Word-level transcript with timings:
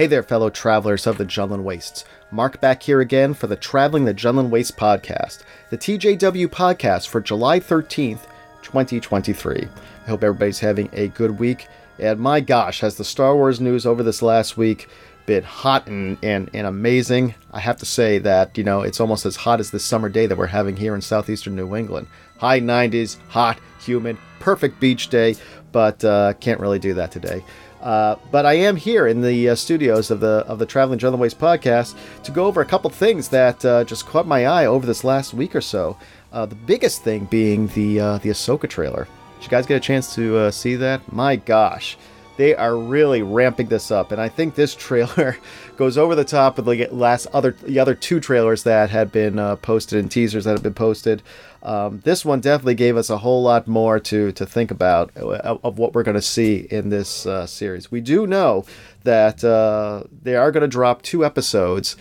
Hey 0.00 0.06
there, 0.06 0.22
fellow 0.22 0.48
travelers 0.48 1.06
of 1.06 1.18
the 1.18 1.26
Jundland 1.26 1.62
Wastes. 1.62 2.06
Mark 2.30 2.58
back 2.58 2.82
here 2.82 3.02
again 3.02 3.34
for 3.34 3.48
the 3.48 3.54
Traveling 3.54 4.06
the 4.06 4.14
Jundland 4.14 4.48
Wastes 4.48 4.74
podcast, 4.74 5.42
the 5.68 5.76
TJW 5.76 6.46
podcast 6.46 7.08
for 7.08 7.20
July 7.20 7.60
13th, 7.60 8.22
2023. 8.62 9.68
I 10.06 10.08
hope 10.08 10.24
everybody's 10.24 10.58
having 10.58 10.88
a 10.94 11.08
good 11.08 11.38
week. 11.38 11.68
And 11.98 12.18
my 12.18 12.40
gosh, 12.40 12.80
has 12.80 12.96
the 12.96 13.04
Star 13.04 13.36
Wars 13.36 13.60
news 13.60 13.84
over 13.84 14.02
this 14.02 14.22
last 14.22 14.56
week 14.56 14.88
been 15.26 15.42
hot 15.42 15.86
and, 15.86 16.16
and, 16.22 16.48
and 16.54 16.66
amazing? 16.66 17.34
I 17.52 17.60
have 17.60 17.76
to 17.76 17.84
say 17.84 18.16
that, 18.20 18.56
you 18.56 18.64
know, 18.64 18.80
it's 18.80 19.00
almost 19.00 19.26
as 19.26 19.36
hot 19.36 19.60
as 19.60 19.70
this 19.70 19.84
summer 19.84 20.08
day 20.08 20.24
that 20.24 20.38
we're 20.38 20.46
having 20.46 20.76
here 20.76 20.94
in 20.94 21.02
southeastern 21.02 21.56
New 21.56 21.76
England. 21.76 22.06
High 22.38 22.60
90s, 22.60 23.18
hot, 23.28 23.60
humid, 23.84 24.16
perfect 24.38 24.80
beach 24.80 25.08
day, 25.08 25.36
but 25.72 26.02
uh, 26.02 26.32
can't 26.40 26.58
really 26.58 26.78
do 26.78 26.94
that 26.94 27.12
today. 27.12 27.44
Uh, 27.80 28.16
but 28.30 28.44
I 28.44 28.54
am 28.54 28.76
here 28.76 29.06
in 29.06 29.22
the 29.22 29.50
uh, 29.50 29.54
studios 29.54 30.10
of 30.10 30.20
the 30.20 30.44
of 30.46 30.58
the 30.58 30.66
Traveling 30.66 30.98
Wastes 31.18 31.38
podcast 31.40 31.94
to 32.24 32.30
go 32.30 32.44
over 32.44 32.60
a 32.60 32.66
couple 32.66 32.90
things 32.90 33.28
that 33.28 33.64
uh, 33.64 33.84
just 33.84 34.06
caught 34.06 34.26
my 34.26 34.46
eye 34.46 34.66
over 34.66 34.86
this 34.86 35.02
last 35.04 35.32
week 35.32 35.54
or 35.54 35.60
so. 35.60 35.96
Uh, 36.32 36.46
the 36.46 36.54
biggest 36.54 37.02
thing 37.02 37.24
being 37.24 37.68
the 37.68 38.00
uh, 38.00 38.18
the 38.18 38.28
Ahsoka 38.28 38.68
trailer. 38.68 39.08
Did 39.38 39.44
you 39.44 39.50
guys 39.50 39.66
get 39.66 39.76
a 39.76 39.80
chance 39.80 40.14
to 40.16 40.50
see 40.50 40.76
that? 40.76 41.10
My 41.10 41.36
gosh, 41.36 41.96
they 42.40 42.56
are 42.56 42.74
really 42.74 43.20
ramping 43.20 43.66
this 43.66 43.90
up, 43.90 44.12
and 44.12 44.20
I 44.20 44.30
think 44.30 44.54
this 44.54 44.74
trailer 44.74 45.36
goes 45.76 45.98
over 45.98 46.14
the 46.14 46.24
top 46.24 46.58
of 46.58 46.64
the 46.64 46.88
last 46.90 47.26
other 47.34 47.50
the 47.52 47.78
other 47.78 47.94
two 47.94 48.18
trailers 48.18 48.62
that 48.62 48.88
had 48.88 49.12
been 49.12 49.36
posted 49.58 49.98
and 49.98 50.10
teasers 50.10 50.44
that 50.44 50.52
have 50.52 50.62
been 50.62 50.72
posted. 50.72 51.22
Um, 51.62 52.00
this 52.00 52.24
one 52.24 52.40
definitely 52.40 52.76
gave 52.76 52.96
us 52.96 53.10
a 53.10 53.18
whole 53.18 53.42
lot 53.42 53.68
more 53.68 54.00
to 54.00 54.32
to 54.32 54.46
think 54.46 54.70
about 54.70 55.14
uh, 55.18 55.58
of 55.62 55.76
what 55.76 55.92
we're 55.92 56.02
going 56.02 56.14
to 56.14 56.22
see 56.22 56.66
in 56.70 56.88
this 56.88 57.26
uh, 57.26 57.44
series. 57.44 57.90
We 57.90 58.00
do 58.00 58.26
know 58.26 58.64
that 59.04 59.44
uh, 59.44 60.04
they 60.22 60.34
are 60.34 60.50
going 60.50 60.62
to 60.62 60.68
drop 60.68 61.02
two 61.02 61.26
episodes 61.26 61.94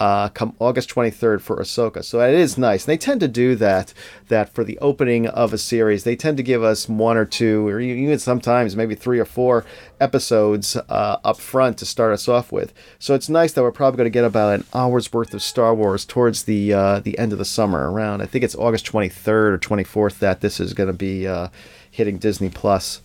uh, 0.00 0.28
come 0.30 0.54
August 0.58 0.90
23rd 0.90 1.40
for 1.40 1.56
Ahsoka. 1.56 2.04
So 2.04 2.20
it 2.20 2.34
is 2.34 2.58
nice. 2.58 2.84
And 2.84 2.92
they 2.92 2.98
tend 2.98 3.20
to 3.20 3.28
do 3.28 3.54
that. 3.56 3.94
That 4.28 4.48
for 4.54 4.64
the 4.64 4.78
opening 4.78 5.26
of 5.26 5.52
a 5.52 5.58
series, 5.58 6.04
they 6.04 6.16
tend 6.16 6.36
to 6.38 6.42
give 6.42 6.62
us 6.62 6.88
one 6.88 7.16
or 7.16 7.24
two, 7.24 7.68
or 7.68 7.78
even 7.78 8.18
sometimes 8.18 8.74
maybe 8.74 8.94
three 8.94 9.18
or 9.18 9.24
four 9.24 9.64
episodes 10.00 10.76
uh, 10.76 11.18
up 11.22 11.38
front 11.38 11.78
to 11.78 11.86
start 11.86 12.12
us 12.12 12.26
off 12.26 12.50
with. 12.50 12.72
So 12.98 13.14
it's 13.14 13.28
nice 13.28 13.52
that 13.52 13.62
we're 13.62 13.72
probably 13.72 13.98
going 13.98 14.06
to 14.06 14.10
get 14.10 14.24
about 14.24 14.60
an 14.60 14.64
hour's 14.74 15.12
worth 15.12 15.34
of 15.34 15.42
Star 15.42 15.74
Wars 15.74 16.04
towards 16.04 16.44
the 16.44 16.72
uh, 16.72 17.00
the 17.00 17.18
end 17.18 17.32
of 17.32 17.38
the 17.38 17.44
summer. 17.44 17.90
Around 17.90 18.22
I 18.22 18.26
think 18.26 18.44
it's 18.44 18.56
August 18.56 18.86
23rd 18.86 19.28
or 19.28 19.58
24th 19.58 20.18
that 20.18 20.40
this 20.40 20.58
is 20.58 20.74
going 20.74 20.88
to 20.88 20.92
be 20.92 21.26
uh, 21.26 21.48
hitting 21.90 22.18
Disney 22.18 22.50
Plus. 22.50 23.00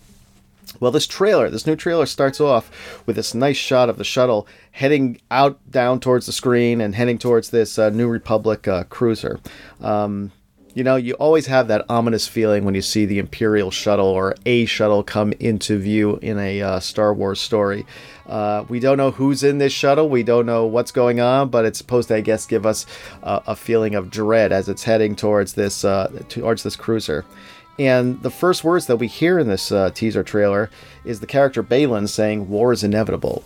Well, 0.78 0.92
this 0.92 1.06
trailer, 1.06 1.50
this 1.50 1.66
new 1.66 1.76
trailer 1.76 2.06
starts 2.06 2.40
off 2.40 3.02
with 3.06 3.16
this 3.16 3.34
nice 3.34 3.56
shot 3.56 3.88
of 3.88 3.98
the 3.98 4.04
shuttle 4.04 4.46
heading 4.72 5.20
out 5.30 5.58
down 5.70 6.00
towards 6.00 6.26
the 6.26 6.32
screen 6.32 6.80
and 6.80 6.94
heading 6.94 7.18
towards 7.18 7.50
this 7.50 7.78
uh, 7.78 7.90
New 7.90 8.08
Republic 8.08 8.68
uh, 8.68 8.84
cruiser. 8.84 9.40
Um, 9.80 10.32
you 10.72 10.84
know, 10.84 10.94
you 10.94 11.14
always 11.14 11.46
have 11.46 11.66
that 11.68 11.84
ominous 11.88 12.28
feeling 12.28 12.64
when 12.64 12.76
you 12.76 12.82
see 12.82 13.04
the 13.04 13.18
Imperial 13.18 13.72
shuttle 13.72 14.06
or 14.06 14.36
a 14.46 14.66
shuttle 14.66 15.02
come 15.02 15.32
into 15.40 15.78
view 15.78 16.18
in 16.22 16.38
a 16.38 16.62
uh, 16.62 16.80
Star 16.80 17.12
Wars 17.12 17.40
story. 17.40 17.84
Uh, 18.26 18.64
we 18.68 18.78
don't 18.78 18.96
know 18.96 19.10
who's 19.10 19.42
in 19.42 19.58
this 19.58 19.72
shuttle. 19.72 20.08
We 20.08 20.22
don't 20.22 20.46
know 20.46 20.66
what's 20.66 20.92
going 20.92 21.18
on, 21.18 21.48
but 21.48 21.64
it's 21.64 21.78
supposed 21.78 22.08
to, 22.08 22.14
I 22.14 22.20
guess, 22.20 22.46
give 22.46 22.64
us 22.64 22.86
a 23.24 23.56
feeling 23.56 23.96
of 23.96 24.10
dread 24.10 24.52
as 24.52 24.68
it's 24.68 24.84
heading 24.84 25.16
towards 25.16 25.54
this 25.54 25.84
uh, 25.84 26.22
towards 26.28 26.62
this 26.62 26.76
cruiser. 26.76 27.24
And 27.80 28.22
the 28.22 28.30
first 28.30 28.62
words 28.62 28.84
that 28.88 28.96
we 28.96 29.06
hear 29.06 29.38
in 29.38 29.48
this 29.48 29.72
uh, 29.72 29.90
teaser 29.94 30.22
trailer 30.22 30.68
is 31.02 31.20
the 31.20 31.26
character 31.26 31.62
Baylan 31.62 32.10
saying, 32.10 32.50
War 32.50 32.74
is 32.74 32.84
inevitable. 32.84 33.42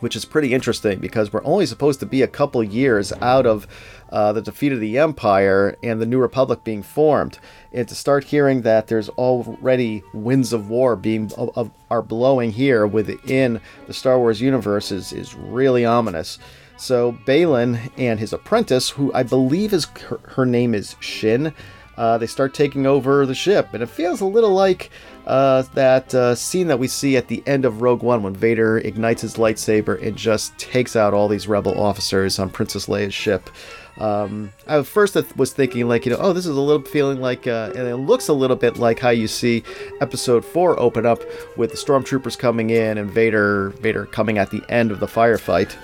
Which 0.00 0.16
is 0.16 0.24
pretty 0.24 0.54
interesting 0.54 0.98
because 0.98 1.30
we're 1.30 1.44
only 1.44 1.66
supposed 1.66 2.00
to 2.00 2.06
be 2.06 2.22
a 2.22 2.26
couple 2.26 2.64
years 2.64 3.12
out 3.20 3.44
of 3.44 3.66
uh, 4.10 4.32
the 4.32 4.40
defeat 4.40 4.72
of 4.72 4.80
the 4.80 4.96
Empire 4.98 5.76
and 5.82 6.00
the 6.00 6.06
New 6.06 6.20
Republic 6.20 6.64
being 6.64 6.82
formed. 6.82 7.38
And 7.70 7.86
to 7.86 7.94
start 7.94 8.24
hearing 8.24 8.62
that 8.62 8.86
there's 8.86 9.10
already 9.10 10.02
winds 10.14 10.54
of 10.54 10.70
war 10.70 10.96
being 10.96 11.30
of, 11.34 11.70
are 11.90 12.00
blowing 12.00 12.50
here 12.50 12.86
within 12.86 13.60
the 13.86 13.92
Star 13.92 14.18
Wars 14.18 14.40
universe 14.40 14.90
is, 14.90 15.12
is 15.12 15.34
really 15.34 15.84
ominous. 15.84 16.38
So 16.78 17.12
Baylan 17.26 17.92
and 17.98 18.18
his 18.18 18.32
apprentice, 18.32 18.88
who 18.88 19.12
I 19.12 19.22
believe 19.22 19.74
is 19.74 19.84
her, 19.84 20.18
her 20.28 20.46
name 20.46 20.74
is 20.74 20.96
Shin, 20.98 21.52
uh, 21.96 22.18
they 22.18 22.26
start 22.26 22.54
taking 22.54 22.86
over 22.86 23.26
the 23.26 23.34
ship, 23.34 23.68
and 23.72 23.82
it 23.82 23.88
feels 23.88 24.20
a 24.20 24.26
little 24.26 24.52
like 24.52 24.90
uh, 25.26 25.62
that 25.74 26.14
uh, 26.14 26.34
scene 26.34 26.68
that 26.68 26.78
we 26.78 26.88
see 26.88 27.16
at 27.16 27.28
the 27.28 27.42
end 27.46 27.64
of 27.64 27.82
Rogue 27.82 28.02
One 28.02 28.22
when 28.22 28.34
Vader 28.34 28.78
ignites 28.78 29.22
his 29.22 29.36
lightsaber 29.36 30.00
and 30.02 30.16
just 30.16 30.56
takes 30.58 30.96
out 30.96 31.14
all 31.14 31.28
these 31.28 31.48
rebel 31.48 31.80
officers 31.80 32.38
on 32.38 32.50
Princess 32.50 32.86
Leia's 32.86 33.14
ship. 33.14 33.50
Um, 33.98 34.52
I 34.66 34.82
first 34.82 35.16
was 35.36 35.52
thinking 35.52 35.86
like 35.86 36.04
you 36.04 36.10
know 36.10 36.18
oh 36.18 36.32
this 36.32 36.46
is 36.46 36.56
a 36.56 36.60
little 36.60 36.82
feeling 36.82 37.20
like 37.20 37.46
uh, 37.46 37.70
and 37.76 37.86
it 37.86 37.96
looks 37.96 38.26
a 38.26 38.32
little 38.32 38.56
bit 38.56 38.76
like 38.76 38.98
how 38.98 39.10
you 39.10 39.28
see 39.28 39.62
Episode 40.00 40.44
Four 40.44 40.78
open 40.80 41.06
up 41.06 41.20
with 41.56 41.70
the 41.70 41.76
stormtroopers 41.76 42.36
coming 42.36 42.70
in 42.70 42.98
and 42.98 43.08
Vader 43.08 43.70
Vader 43.80 44.06
coming 44.06 44.38
at 44.38 44.50
the 44.50 44.62
end 44.68 44.90
of 44.90 44.98
the 44.98 45.06
firefight. 45.06 45.76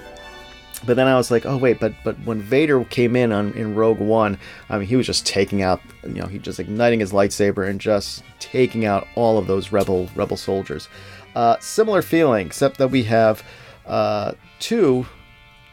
But 0.87 0.97
then 0.97 1.07
I 1.07 1.17
was 1.17 1.31
like, 1.31 1.45
oh 1.45 1.57
wait, 1.57 1.79
but 1.79 1.93
but 2.05 2.17
when 2.25 2.41
Vader 2.41 2.85
came 2.85 3.15
in 3.15 3.33
on 3.33 3.53
in 3.53 3.75
Rogue 3.75 3.99
One, 4.01 4.39
I 4.69 4.79
mean, 4.79 4.89
he 4.89 4.97
was 4.97 5.07
just 5.07 5.27
taking 5.27 5.63
out, 5.63 5.81
you 6.03 6.15
know, 6.15 6.27
he 6.27 6.39
just 6.39 6.59
igniting 6.59 7.01
his 7.01 7.13
lightsaber 7.13 7.69
and 7.69 7.81
just 7.81 8.25
taking 8.39 8.85
out 8.85 9.07
all 9.15 9.37
of 9.37 9.47
those 9.47 9.73
rebel 9.73 10.09
rebel 10.15 10.37
soldiers. 10.37 10.89
Uh, 11.35 11.57
similar 11.61 12.03
feeling, 12.03 12.47
except 12.47 12.79
that 12.79 12.89
we 12.89 13.05
have 13.05 13.43
uh, 13.87 14.33
two 14.59 15.07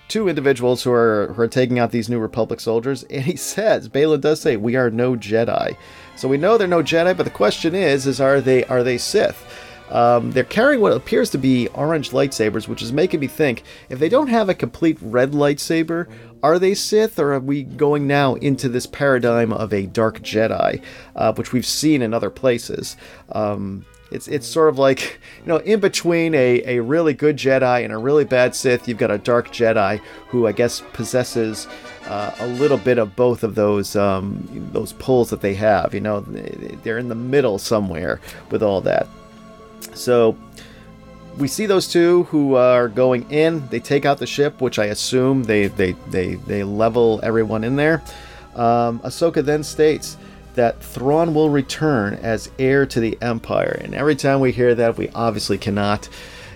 two 0.08 0.28
individuals 0.30 0.84
who 0.84 0.92
are 0.92 1.34
who 1.34 1.42
are 1.42 1.48
taking 1.48 1.80
out 1.80 1.92
these 1.92 2.10
new 2.10 2.20
Republic 2.20 2.60
soldiers, 2.60 3.04
and 3.04 3.24
he 3.24 3.36
says, 3.36 3.90
Baylan 3.90 4.22
does 4.22 4.42
say, 4.42 4.58
we 4.58 4.76
are 4.76 4.90
no 4.90 5.16
Jedi. 5.16 5.76
So 6.16 6.28
we 6.28 6.38
know 6.38 6.58
they're 6.58 6.68
no 6.68 6.84
Jedi, 6.84 7.16
but 7.16 7.24
the 7.24 7.30
question 7.30 7.76
is, 7.76 8.08
is 8.08 8.20
are 8.20 8.42
they 8.42 8.66
are 8.66 8.84
they 8.84 8.98
Sith? 8.98 9.67
Um, 9.90 10.32
they're 10.32 10.44
carrying 10.44 10.82
what 10.82 10.94
appears 10.94 11.30
to 11.32 11.38
be 11.38 11.68
orange 11.70 12.12
lightsabers, 12.12 12.68
which 12.68 12.82
is 12.82 12.92
making 12.92 13.20
me 13.20 13.28
think 13.28 13.64
if 13.90 14.00
they 14.00 14.10
don't 14.10 14.28
have 14.28 14.50
a 14.50 14.54
complete 14.54 14.98
red 15.02 15.32
lightsaber, 15.32 16.08
are 16.44 16.60
they 16.60 16.74
Sith 16.74 17.20
or 17.20 17.34
are 17.34 17.40
we 17.40 17.64
going 17.64 18.08
now 18.08 18.36
into 18.36 18.70
this 18.70 18.86
paradigm 18.86 19.52
of 19.52 19.74
a 19.74 19.88
dark 19.88 20.20
Jedi, 20.20 20.82
uh, 21.16 21.34
which 21.34 21.54
we've 21.54 21.66
seen 21.66 22.02
in 22.02 22.14
other 22.14 22.30
places? 22.30 22.98
Um, 23.32 23.86
it's 24.12 24.28
it's 24.30 24.48
sort 24.48 24.70
of 24.70 24.80
like 24.80 25.20
you 25.42 25.48
know 25.48 25.58
in 25.58 25.80
between 25.80 26.34
a, 26.36 26.78
a 26.78 26.80
really 26.82 27.14
good 27.14 27.38
Jedi 27.38 27.84
and 27.84 27.94
a 27.94 27.98
really 27.98 28.24
bad 28.24 28.56
Sith, 28.56 28.88
you've 28.88 28.98
got 28.98 29.12
a 29.12 29.18
dark 29.18 29.50
Jedi 29.50 30.00
who 30.28 30.48
I 30.48 30.52
guess 30.52 30.82
possesses 30.94 31.68
uh, 32.06 32.34
a 32.40 32.48
little 32.48 32.78
bit 32.78 32.98
of 32.98 33.16
both 33.16 33.44
of 33.44 33.56
those 33.56 33.96
um, 33.96 34.48
those 34.72 34.94
pulls 34.94 35.30
that 35.30 35.42
they 35.42 35.56
have. 35.56 35.94
You 35.94 36.02
know, 36.02 36.22
they're 36.22 36.98
in 36.98 37.10
the 37.10 37.16
middle 37.16 37.58
somewhere 37.58 38.20
with 38.50 38.64
all 38.64 38.82
that. 38.82 39.08
So 39.94 40.38
we 41.38 41.48
see 41.48 41.66
those 41.66 41.88
two 41.88 42.24
who 42.24 42.56
are 42.56 42.88
going 42.88 43.30
in. 43.32 43.68
They 43.70 43.80
take 43.80 44.06
out 44.06 44.18
the 44.18 44.28
ship, 44.28 44.62
which 44.62 44.80
I 44.80 44.86
assume 44.86 45.44
they 45.44 45.68
they 45.68 45.94
they, 46.10 46.36
they 46.36 46.64
level 46.64 47.20
everyone 47.24 47.64
in 47.64 47.76
there. 47.76 48.04
Um, 48.56 49.00
Ahsoka 49.00 49.44
then 49.44 49.64
states 49.64 50.18
that 50.56 50.82
Thrawn 50.82 51.36
will 51.36 51.52
return 51.52 52.16
as 52.16 52.50
heir 52.58 52.88
to 52.88 53.00
the 53.00 53.18
Empire, 53.22 53.80
and 53.84 53.94
every 53.94 54.16
time 54.16 54.40
we 54.40 54.52
hear 54.52 54.74
that, 54.74 54.98
we 54.98 55.10
obviously 55.10 55.60
cannot, 55.60 56.10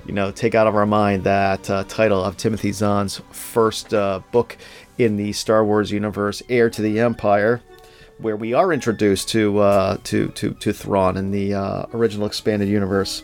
you 0.08 0.14
know, 0.14 0.32
take 0.32 0.56
out 0.56 0.66
of 0.66 0.76
our 0.76 0.88
mind 0.88 1.24
that 1.26 1.70
uh, 1.70 1.84
title 1.84 2.24
of 2.24 2.38
Timothy 2.38 2.72
Zahn's 2.72 3.22
first 3.32 3.94
uh, 3.94 4.22
book 4.32 4.58
in 4.98 5.18
the 5.18 5.32
Star 5.34 5.64
Wars 5.64 5.92
universe, 5.92 6.42
Heir 6.50 6.72
to 6.72 6.82
the 6.82 7.00
Empire 7.00 7.62
where 8.22 8.36
we 8.36 8.54
are 8.54 8.72
introduced 8.72 9.30
to 9.30 9.60
uh, 9.60 9.98
to 10.06 10.30
to 10.30 10.54
to 10.54 10.74
Thrawn 10.74 11.18
in 11.18 11.32
the 11.32 11.54
uh, 11.54 11.86
original 11.94 12.28
expanded 12.28 12.70
universe. 12.70 13.24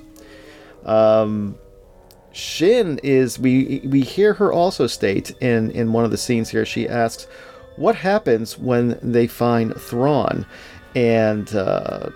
Um, 0.85 1.57
Shin 2.31 2.99
is 3.03 3.39
we 3.39 3.81
we 3.85 4.01
hear 4.01 4.33
her 4.33 4.51
also 4.51 4.87
state 4.87 5.31
in 5.41 5.71
in 5.71 5.93
one 5.93 6.03
of 6.03 6.11
the 6.11 6.17
scenes 6.17 6.49
here. 6.49 6.65
She 6.65 6.87
asks, 6.87 7.27
"What 7.75 7.95
happens 7.95 8.57
when 8.57 8.99
they 9.01 9.27
find 9.27 9.75
Thrawn?" 9.75 10.45
And 10.95 11.53
uh, 11.55 12.09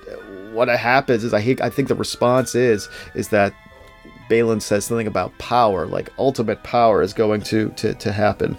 what 0.54 0.68
happens 0.68 1.24
is 1.24 1.34
I 1.34 1.42
think 1.42 1.62
I 1.62 1.70
think 1.70 1.88
the 1.88 1.96
response 1.96 2.56
is 2.56 2.90
is 3.16 3.30
that 3.30 3.54
Baylan 4.30 4.62
says 4.62 4.86
something 4.86 5.08
about 5.08 5.38
power, 5.40 5.86
like 5.86 6.10
ultimate 6.18 6.64
power 6.64 7.02
is 7.02 7.14
going 7.14 7.42
to 7.42 7.70
to 7.70 7.94
to 7.96 8.12
happen. 8.12 8.58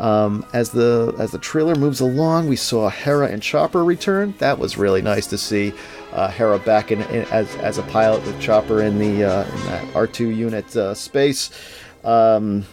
Um, 0.00 0.46
as 0.54 0.70
the 0.70 1.14
as 1.18 1.30
the 1.30 1.38
trailer 1.38 1.74
moves 1.74 2.00
along, 2.00 2.48
we 2.48 2.56
saw 2.56 2.88
Hera 2.88 3.28
and 3.28 3.42
Chopper 3.42 3.84
return. 3.84 4.34
That 4.38 4.58
was 4.58 4.78
really 4.78 5.02
nice 5.02 5.26
to 5.26 5.36
see 5.36 5.74
uh, 6.12 6.28
Hera 6.28 6.58
back 6.58 6.90
in, 6.90 7.02
in, 7.02 7.26
as 7.26 7.54
as 7.56 7.76
a 7.76 7.82
pilot 7.82 8.24
with 8.24 8.40
Chopper 8.40 8.80
in 8.80 8.98
the 8.98 9.24
uh, 9.24 9.44
in 9.44 9.60
that 9.66 9.84
R2 9.92 10.34
unit 10.34 10.74
uh, 10.74 10.94
space. 10.94 11.50
Um, 12.02 12.64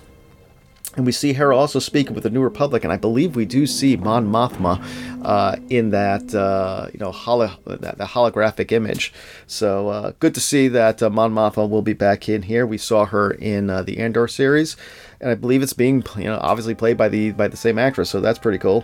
And 0.98 1.06
we 1.06 1.12
see 1.12 1.34
Hera 1.34 1.56
also 1.56 1.78
speaking 1.78 2.16
with 2.16 2.24
the 2.24 2.32
New 2.32 2.42
Republic, 2.42 2.84
and 2.84 2.92
I 2.92 2.98
believe 2.98 3.36
we 3.36 3.46
do 3.46 3.68
see 3.68 3.96
Mon 3.96 4.28
Mothma 4.28 4.84
uh, 5.24 5.56
in 5.70 5.92
that 5.92 6.34
uh, 6.34 6.88
you 6.92 7.00
know 7.00 7.12
holo- 7.12 7.56
that, 7.68 8.00
holographic 8.00 8.72
image. 8.72 9.14
So 9.46 9.90
uh, 9.90 10.14
good 10.20 10.34
to 10.34 10.42
see 10.42 10.68
that 10.70 11.04
uh, 11.04 11.12
Mon 11.12 11.32
Mothma 11.32 11.70
will 11.70 11.84
be 11.84 11.94
back 11.94 12.28
in 12.28 12.42
here. 12.42 12.66
We 12.66 12.80
saw 12.80 13.06
her 13.06 13.30
in 13.30 13.70
uh, 13.70 13.84
the 13.84 14.00
Andor 14.00 14.28
series, 14.28 14.76
and 15.22 15.30
I 15.30 15.36
believe 15.36 15.62
it's 15.62 15.74
being 15.74 16.04
you 16.18 16.24
know 16.24 16.40
obviously 16.42 16.74
played 16.74 16.98
by 16.98 17.10
the 17.10 17.32
by 17.32 17.48
the 17.48 17.58
same 17.58 17.78
actress, 17.78 18.10
so 18.10 18.20
that's 18.20 18.40
pretty 18.40 18.58
cool. 18.58 18.84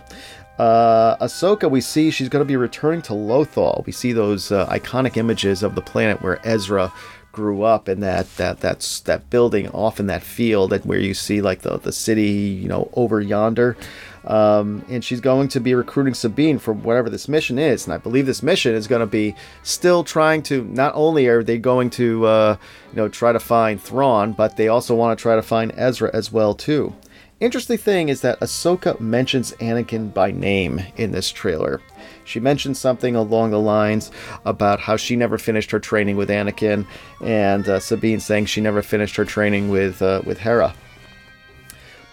Uh, 0.56 1.16
Ahsoka, 1.16 1.68
we 1.68 1.80
see 1.80 2.12
she's 2.12 2.28
going 2.28 2.44
to 2.44 2.48
be 2.48 2.56
returning 2.56 3.02
to 3.02 3.12
Lothal. 3.12 3.84
We 3.86 3.92
see 3.92 4.12
those 4.12 4.52
uh, 4.52 4.68
iconic 4.68 5.16
images 5.16 5.64
of 5.64 5.74
the 5.74 5.82
planet 5.82 6.22
where 6.22 6.38
Ezra 6.46 6.92
grew 7.34 7.62
up 7.62 7.88
in 7.88 8.00
that 8.00 8.36
that 8.36 8.60
that's 8.60 9.00
that 9.00 9.28
building 9.28 9.68
off 9.70 9.98
in 10.00 10.06
that 10.06 10.22
field 10.22 10.72
and 10.72 10.84
where 10.84 11.00
you 11.00 11.12
see 11.12 11.42
like 11.42 11.62
the 11.62 11.78
the 11.78 11.92
city 11.92 12.30
you 12.30 12.68
know 12.68 12.88
over 12.94 13.20
yonder. 13.20 13.76
Um, 14.24 14.86
and 14.88 15.04
she's 15.04 15.20
going 15.20 15.48
to 15.48 15.60
be 15.60 15.74
recruiting 15.74 16.14
Sabine 16.14 16.58
for 16.58 16.72
whatever 16.72 17.10
this 17.10 17.28
mission 17.28 17.58
is. 17.58 17.84
And 17.84 17.92
I 17.92 17.98
believe 17.98 18.24
this 18.24 18.42
mission 18.42 18.74
is 18.74 18.86
going 18.86 19.00
to 19.00 19.06
be 19.06 19.34
still 19.62 20.02
trying 20.02 20.42
to 20.44 20.64
not 20.64 20.94
only 20.94 21.26
are 21.26 21.42
they 21.42 21.58
going 21.58 21.90
to 21.90 22.24
uh, 22.24 22.56
you 22.92 22.96
know 22.96 23.08
try 23.08 23.32
to 23.32 23.40
find 23.40 23.80
Thrawn 23.82 24.32
but 24.32 24.56
they 24.56 24.68
also 24.68 24.94
want 24.94 25.18
to 25.18 25.22
try 25.22 25.36
to 25.36 25.42
find 25.42 25.72
Ezra 25.76 26.10
as 26.14 26.32
well 26.32 26.54
too. 26.54 26.94
Interesting 27.40 27.78
thing 27.78 28.08
is 28.08 28.20
that 28.22 28.40
Ahsoka 28.40 28.98
mentions 29.00 29.52
Anakin 29.54 30.14
by 30.14 30.30
name 30.30 30.80
in 30.96 31.10
this 31.10 31.30
trailer. 31.30 31.80
She 32.24 32.40
mentioned 32.40 32.76
something 32.76 33.14
along 33.14 33.50
the 33.50 33.60
lines 33.60 34.10
about 34.44 34.80
how 34.80 34.96
she 34.96 35.16
never 35.16 35.38
finished 35.38 35.70
her 35.70 35.80
training 35.80 36.16
with 36.16 36.28
Anakin, 36.28 36.86
and 37.20 37.68
uh, 37.68 37.80
Sabine 37.80 38.20
saying 38.20 38.46
she 38.46 38.60
never 38.60 38.82
finished 38.82 39.16
her 39.16 39.24
training 39.24 39.68
with 39.68 40.02
uh, 40.02 40.22
with 40.24 40.38
Hera. 40.38 40.74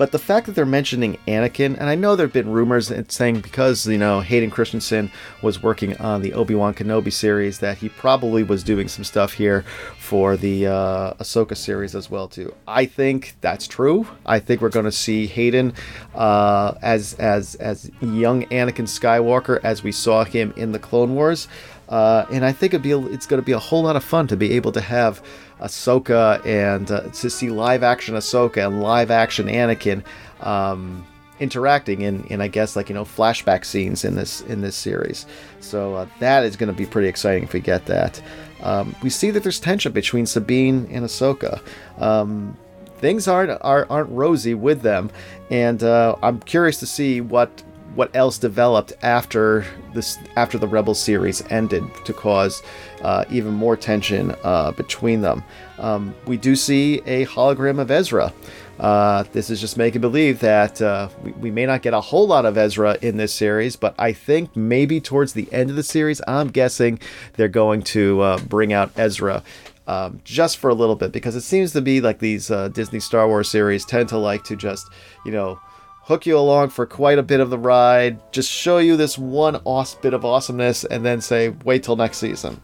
But 0.01 0.11
the 0.11 0.17
fact 0.17 0.47
that 0.47 0.53
they're 0.53 0.65
mentioning 0.65 1.19
Anakin, 1.27 1.77
and 1.77 1.83
I 1.83 1.93
know 1.93 2.15
there 2.15 2.25
have 2.25 2.33
been 2.33 2.49
rumors 2.49 2.91
saying 3.09 3.41
because, 3.41 3.85
you 3.85 3.99
know, 3.99 4.19
Hayden 4.19 4.49
Christensen 4.49 5.11
was 5.43 5.61
working 5.61 5.95
on 5.97 6.23
the 6.23 6.33
Obi 6.33 6.55
Wan 6.55 6.73
Kenobi 6.73 7.13
series, 7.13 7.59
that 7.59 7.77
he 7.77 7.87
probably 7.87 8.41
was 8.41 8.63
doing 8.63 8.87
some 8.87 9.03
stuff 9.03 9.33
here 9.33 9.63
for 9.99 10.37
the 10.37 10.65
uh, 10.65 11.13
Ahsoka 11.19 11.55
series 11.55 11.93
as 11.93 12.09
well, 12.09 12.27
too. 12.27 12.51
I 12.67 12.87
think 12.87 13.35
that's 13.41 13.67
true. 13.67 14.07
I 14.25 14.39
think 14.39 14.61
we're 14.61 14.69
going 14.69 14.85
to 14.85 14.91
see 14.91 15.27
Hayden 15.27 15.71
uh, 16.15 16.73
as, 16.81 17.13
as, 17.19 17.53
as 17.53 17.91
young 18.01 18.45
Anakin 18.45 18.87
Skywalker 18.87 19.59
as 19.63 19.83
we 19.83 19.91
saw 19.91 20.23
him 20.23 20.51
in 20.57 20.71
the 20.71 20.79
Clone 20.79 21.13
Wars. 21.13 21.47
Uh, 21.91 22.25
and 22.31 22.45
I 22.45 22.53
think 22.53 22.73
it'd 22.73 22.81
be 22.81 22.91
it's 22.91 23.27
going 23.27 23.41
to 23.41 23.45
be 23.45 23.51
a 23.51 23.59
whole 23.59 23.83
lot 23.83 23.97
of 23.97 24.03
fun 24.03 24.25
to 24.27 24.37
be 24.37 24.53
able 24.53 24.71
to 24.71 24.81
have 24.81 25.21
Ahsoka 25.61 26.45
and 26.45 26.91
uh, 26.91 27.01
to 27.01 27.29
see 27.29 27.49
live 27.49 27.83
action 27.83 28.15
Ahsoka 28.15 28.65
and 28.65 28.81
live 28.81 29.11
action 29.11 29.47
Anakin 29.47 30.03
um, 30.41 31.05
interacting 31.39 32.01
in, 32.01 32.23
in 32.25 32.41
I 32.41 32.47
guess 32.47 32.75
like 32.75 32.89
you 32.89 32.95
know 32.95 33.03
flashback 33.05 33.65
scenes 33.65 34.05
in 34.05 34.15
this 34.15 34.41
in 34.41 34.61
this 34.61 34.75
series. 34.75 35.25
So 35.59 35.95
uh, 35.95 36.07
that 36.19 36.43
is 36.43 36.55
going 36.55 36.71
to 36.71 36.77
be 36.77 36.85
pretty 36.85 37.07
exciting 37.07 37.43
if 37.43 37.53
we 37.53 37.59
get 37.59 37.85
that. 37.87 38.21
Um, 38.61 38.95
we 39.01 39.09
see 39.09 39.31
that 39.31 39.43
there's 39.43 39.59
tension 39.59 39.91
between 39.91 40.25
Sabine 40.25 40.87
and 40.91 41.05
Ahsoka. 41.05 41.61
Um, 41.97 42.57
things 42.97 43.27
aren't 43.27 43.51
are, 43.61 43.87
aren't 43.89 44.09
rosy 44.11 44.53
with 44.53 44.81
them, 44.81 45.09
and 45.49 45.83
uh, 45.83 46.15
I'm 46.21 46.39
curious 46.41 46.79
to 46.79 46.85
see 46.85 47.21
what 47.21 47.63
what 47.95 48.15
else 48.15 48.37
developed 48.37 48.93
after 49.01 49.65
this 49.93 50.17
after 50.37 50.57
the 50.57 50.67
Rebel 50.67 50.93
series 50.93 51.43
ended 51.49 51.83
to 52.05 52.13
cause 52.13 52.61
uh, 53.03 53.25
even 53.29 53.53
more 53.53 53.75
tension 53.75 54.35
uh, 54.43 54.71
between 54.71 55.21
them. 55.21 55.43
Um, 55.79 56.13
we 56.25 56.37
do 56.37 56.55
see 56.55 57.01
a 57.05 57.25
hologram 57.25 57.79
of 57.79 57.89
Ezra. 57.89 58.33
Uh, 58.79 59.23
this 59.31 59.51
is 59.51 59.61
just 59.61 59.77
making 59.77 60.01
believe 60.01 60.39
that 60.39 60.81
uh, 60.81 61.07
we, 61.23 61.31
we, 61.33 61.51
may 61.51 61.67
not 61.67 61.83
get 61.83 61.93
a 61.93 62.01
whole 62.01 62.25
lot 62.25 62.45
of 62.45 62.57
Ezra 62.57 62.97
in 63.03 63.15
this 63.17 63.31
series, 63.31 63.75
but 63.75 63.93
I 63.99 64.11
think 64.11 64.55
maybe 64.55 64.99
towards 64.99 65.33
the 65.33 65.47
end 65.53 65.69
of 65.69 65.75
the 65.75 65.83
series, 65.83 66.19
I'm 66.27 66.47
guessing 66.47 66.99
they're 67.33 67.47
going 67.47 67.83
to 67.83 68.21
uh, 68.21 68.37
bring 68.39 68.73
out 68.73 68.91
Ezra 68.97 69.43
um, 69.85 70.19
just 70.23 70.57
for 70.57 70.69
a 70.69 70.73
little 70.73 70.95
bit 70.95 71.11
because 71.11 71.35
it 71.35 71.41
seems 71.41 71.73
to 71.73 71.81
be 71.81 72.01
like 72.01 72.19
these 72.19 72.49
uh, 72.49 72.69
Disney 72.69 72.99
Star 72.99 73.27
Wars 73.27 73.49
series 73.49 73.85
tend 73.85 74.09
to 74.09 74.17
like 74.17 74.43
to 74.45 74.55
just, 74.55 74.87
you 75.25 75.31
know, 75.31 75.59
hook 76.03 76.25
you 76.25 76.37
along 76.37 76.69
for 76.69 76.85
quite 76.85 77.19
a 77.19 77.23
bit 77.23 77.39
of 77.39 77.49
the 77.49 77.57
ride, 77.57 78.19
just 78.31 78.49
show 78.49 78.79
you 78.79 78.97
this 78.97 79.17
one 79.17 79.61
awesome 79.63 79.99
bit 80.01 80.13
of 80.13 80.25
awesomeness, 80.25 80.83
and 80.85 81.05
then 81.05 81.21
say, 81.21 81.49
wait 81.63 81.83
till 81.83 81.95
next 81.95 82.17
season. 82.17 82.59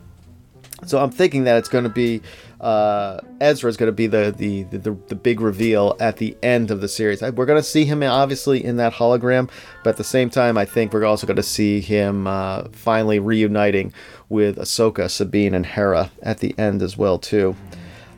So 0.86 1.00
I'm 1.00 1.10
thinking 1.10 1.46
that 1.46 1.58
it's 1.58 1.70
going 1.70 1.86
to 1.86 1.90
be 1.90 2.22
uh, 2.62 3.20
Ezra 3.40 3.70
is 3.70 3.78
going 3.78 3.88
to 3.88 3.94
be 3.94 4.08
the, 4.08 4.34
the, 4.36 4.64
the 4.64 4.92
the 5.08 5.16
big 5.16 5.42
reveal 5.42 5.96
at 6.00 6.18
the 6.18 6.36
end 6.42 6.72
of 6.72 6.82
the 6.82 6.88
series. 6.88 7.22
We're 7.22 7.46
going 7.46 7.60
to 7.60 7.64
see 7.64 7.86
him 7.86 8.04
obviously 8.04 8.64
in 8.64 8.78
that 8.78 8.94
hologram, 8.94 9.50
but 9.84 9.92
at 9.92 9.98
the 9.98 10.04
same 10.04 10.30
time, 10.30 10.58
I 10.58 10.66
think 10.66 10.94
we're 10.94 11.06
also 11.06 11.28
going 11.28 11.38
to 11.38 11.44
see 11.44 11.82
him 11.82 12.28
uh, 12.28 12.64
finally 12.72 13.20
reuniting 13.20 13.94
with 14.30 14.58
Ahsoka, 14.58 15.10
Sabine, 15.10 15.54
and 15.54 15.66
Hera 15.66 16.12
at 16.22 16.40
the 16.40 16.58
end 16.58 16.82
as 16.82 16.98
well 16.98 17.18
too. 17.20 17.56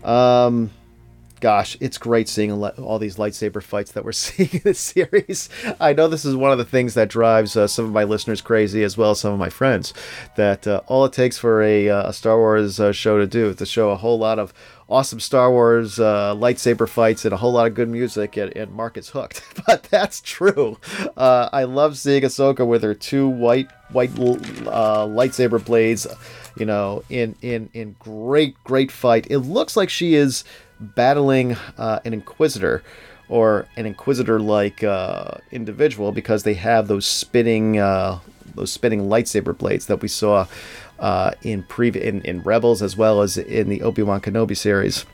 Um, 0.04 0.72
gosh, 1.40 1.78
it's 1.80 1.98
great 1.98 2.28
seeing 2.28 2.52
all 2.52 3.00
these 3.00 3.16
lightsaber 3.18 3.62
fights 3.62 3.92
that 3.94 4.04
we're 4.04 4.12
seeing 4.14 4.50
in 4.52 4.62
this 4.64 4.80
series. 4.80 5.50
I 5.80 5.94
know 5.94 6.08
this 6.08 6.26
is 6.26 6.36
one 6.36 6.52
of 6.52 6.58
the 6.58 6.66
things 6.66 6.94
that 6.94 7.10
drives 7.10 7.56
uh, 7.56 7.68
some 7.68 7.86
of 7.86 7.92
my 7.92 8.04
listeners 8.04 8.42
crazy, 8.42 8.84
as 8.84 8.98
well 8.98 9.12
as 9.12 9.20
some 9.20 9.34
of 9.34 9.40
my 9.40 9.50
friends. 9.50 9.94
That 10.36 10.68
uh, 10.68 10.82
all 10.88 11.06
it 11.06 11.14
takes 11.14 11.38
for 11.38 11.62
a, 11.62 11.90
uh, 11.90 12.10
a 12.10 12.14
Star 12.14 12.38
Wars 12.38 12.80
uh, 12.80 12.92
show 12.92 13.18
to 13.18 13.28
do 13.28 13.50
is 13.50 13.58
to 13.58 13.66
show 13.66 13.92
a 13.92 13.96
whole 13.96 14.20
lot 14.20 14.40
of 14.40 14.54
awesome 14.90 15.20
Star 15.20 15.52
Wars 15.52 16.00
uh, 16.00 16.34
lightsaber 16.36 16.88
fights 16.88 17.26
and 17.26 17.34
a 17.34 17.38
whole 17.38 17.52
lot 17.52 17.68
of 17.68 17.76
good 17.76 17.90
music, 17.90 18.38
and, 18.38 18.56
and 18.56 18.72
Mark 18.72 18.98
is 18.98 19.10
hooked. 19.10 19.44
but 19.68 19.84
that's 19.84 20.22
true. 20.22 20.78
Uh, 21.16 21.50
I 21.52 21.64
love 21.64 21.98
seeing 21.98 22.24
Ahsoka 22.24 22.66
with 22.66 22.84
her 22.84 22.94
two 22.94 23.28
white 23.28 23.70
white 23.92 24.12
lightsaber 24.12 25.64
blades. 25.64 26.08
You 26.58 26.66
know, 26.66 27.04
in 27.10 27.36
in 27.42 27.70
in 27.74 27.96
great 28.00 28.62
great 28.64 28.92
fight. 28.92 29.28
It 29.30 29.40
looks 29.40 29.78
like 29.78 29.90
she 29.90 30.16
is 30.16 30.44
battling 30.80 31.56
uh, 31.78 32.00
an 32.06 32.14
inquisitor 32.14 32.84
or 33.28 33.68
an 33.78 33.86
inquisitor-like 33.86 34.84
uh, 34.84 35.36
individual 35.52 36.12
because 36.12 36.44
they 36.44 36.56
have 36.56 36.88
those 36.88 37.06
spinning 37.06 37.78
uh, 37.78 38.20
those 38.56 38.72
spinning 38.72 39.02
lightsaber 39.02 39.56
blades 39.56 39.86
that 39.86 40.02
we 40.02 40.08
saw 40.08 40.48
uh, 41.00 41.32
in 41.44 41.66
in, 41.80 42.22
in 42.22 42.42
Rebels 42.42 42.82
as 42.82 42.98
well 42.98 43.22
as 43.22 43.38
in 43.38 43.70
the 43.70 43.82
Obi 43.84 44.02
Wan 44.02 44.20
Kenobi 44.20 44.58
series. 44.58 45.06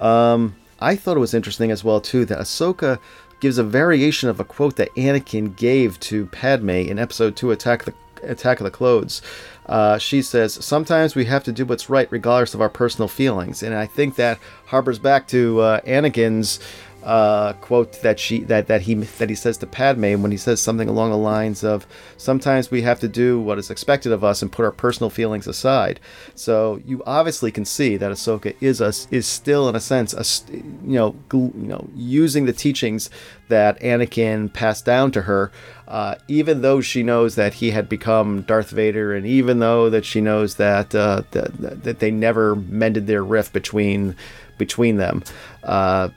Um, 0.00 0.56
I 0.80 0.96
thought 0.96 1.16
it 1.16 1.20
was 1.20 1.34
interesting 1.34 1.70
as 1.70 1.84
well 1.84 2.00
too 2.00 2.24
that 2.26 2.38
Ahsoka 2.38 2.98
gives 3.40 3.58
a 3.58 3.64
variation 3.64 4.28
of 4.28 4.38
a 4.38 4.44
quote 4.44 4.76
that 4.76 4.94
Anakin 4.94 5.56
gave 5.56 5.98
to 6.00 6.26
Padme 6.26 6.70
in 6.70 6.98
Episode 6.98 7.36
Two, 7.36 7.50
Attack 7.50 7.84
the 7.84 7.94
Attack 8.22 8.60
of 8.60 8.64
the 8.64 8.70
Clones. 8.70 9.22
Uh, 9.66 9.98
she 9.98 10.22
says, 10.22 10.64
Sometimes 10.64 11.14
we 11.14 11.26
have 11.26 11.44
to 11.44 11.52
do 11.52 11.64
what's 11.64 11.88
right 11.88 12.08
regardless 12.10 12.54
of 12.54 12.60
our 12.60 12.68
personal 12.68 13.08
feelings. 13.08 13.62
And 13.62 13.74
I 13.74 13.86
think 13.86 14.16
that 14.16 14.38
harbors 14.66 14.98
back 14.98 15.28
to 15.28 15.60
uh, 15.60 15.80
Anakin's 15.82 16.58
uh, 17.02 17.52
quote 17.54 18.00
that 18.02 18.20
she 18.20 18.40
that 18.44 18.68
that 18.68 18.82
he 18.82 18.94
that 18.94 19.28
he 19.28 19.34
says 19.34 19.56
to 19.58 19.66
Padme 19.66 20.22
when 20.22 20.30
he 20.30 20.36
says 20.36 20.60
something 20.60 20.88
along 20.88 21.10
the 21.10 21.16
lines 21.16 21.64
of 21.64 21.86
sometimes 22.16 22.70
we 22.70 22.82
have 22.82 23.00
to 23.00 23.08
do 23.08 23.40
what 23.40 23.58
is 23.58 23.70
expected 23.70 24.12
of 24.12 24.22
us 24.22 24.40
and 24.40 24.52
put 24.52 24.64
our 24.64 24.72
personal 24.72 25.10
feelings 25.10 25.46
aside. 25.46 25.98
So 26.34 26.80
you 26.86 27.02
obviously 27.04 27.50
can 27.50 27.64
see 27.64 27.96
that 27.96 28.12
Ahsoka 28.12 28.54
is 28.60 28.80
a, 28.80 28.92
is 29.14 29.26
still 29.26 29.68
in 29.68 29.74
a 29.74 29.80
sense 29.80 30.14
a, 30.14 30.24
you 30.52 30.94
know 30.94 31.16
you 31.32 31.52
know 31.54 31.88
using 31.94 32.46
the 32.46 32.52
teachings 32.52 33.10
that 33.48 33.80
Anakin 33.80 34.52
passed 34.52 34.84
down 34.84 35.10
to 35.12 35.22
her. 35.22 35.50
Uh, 35.88 36.14
even 36.26 36.62
though 36.62 36.80
she 36.80 37.02
knows 37.02 37.34
that 37.34 37.54
he 37.54 37.70
had 37.72 37.86
become 37.86 38.42
Darth 38.42 38.70
Vader, 38.70 39.12
and 39.12 39.26
even 39.26 39.58
though 39.58 39.90
that 39.90 40.06
she 40.06 40.20
knows 40.22 40.54
that 40.54 40.94
uh, 40.94 41.22
that, 41.32 41.82
that 41.82 41.98
they 41.98 42.10
never 42.10 42.54
mended 42.56 43.06
their 43.06 43.22
rift 43.22 43.52
between 43.52 44.16
between 44.56 44.96
them, 44.96 45.22
uh, 45.64 46.08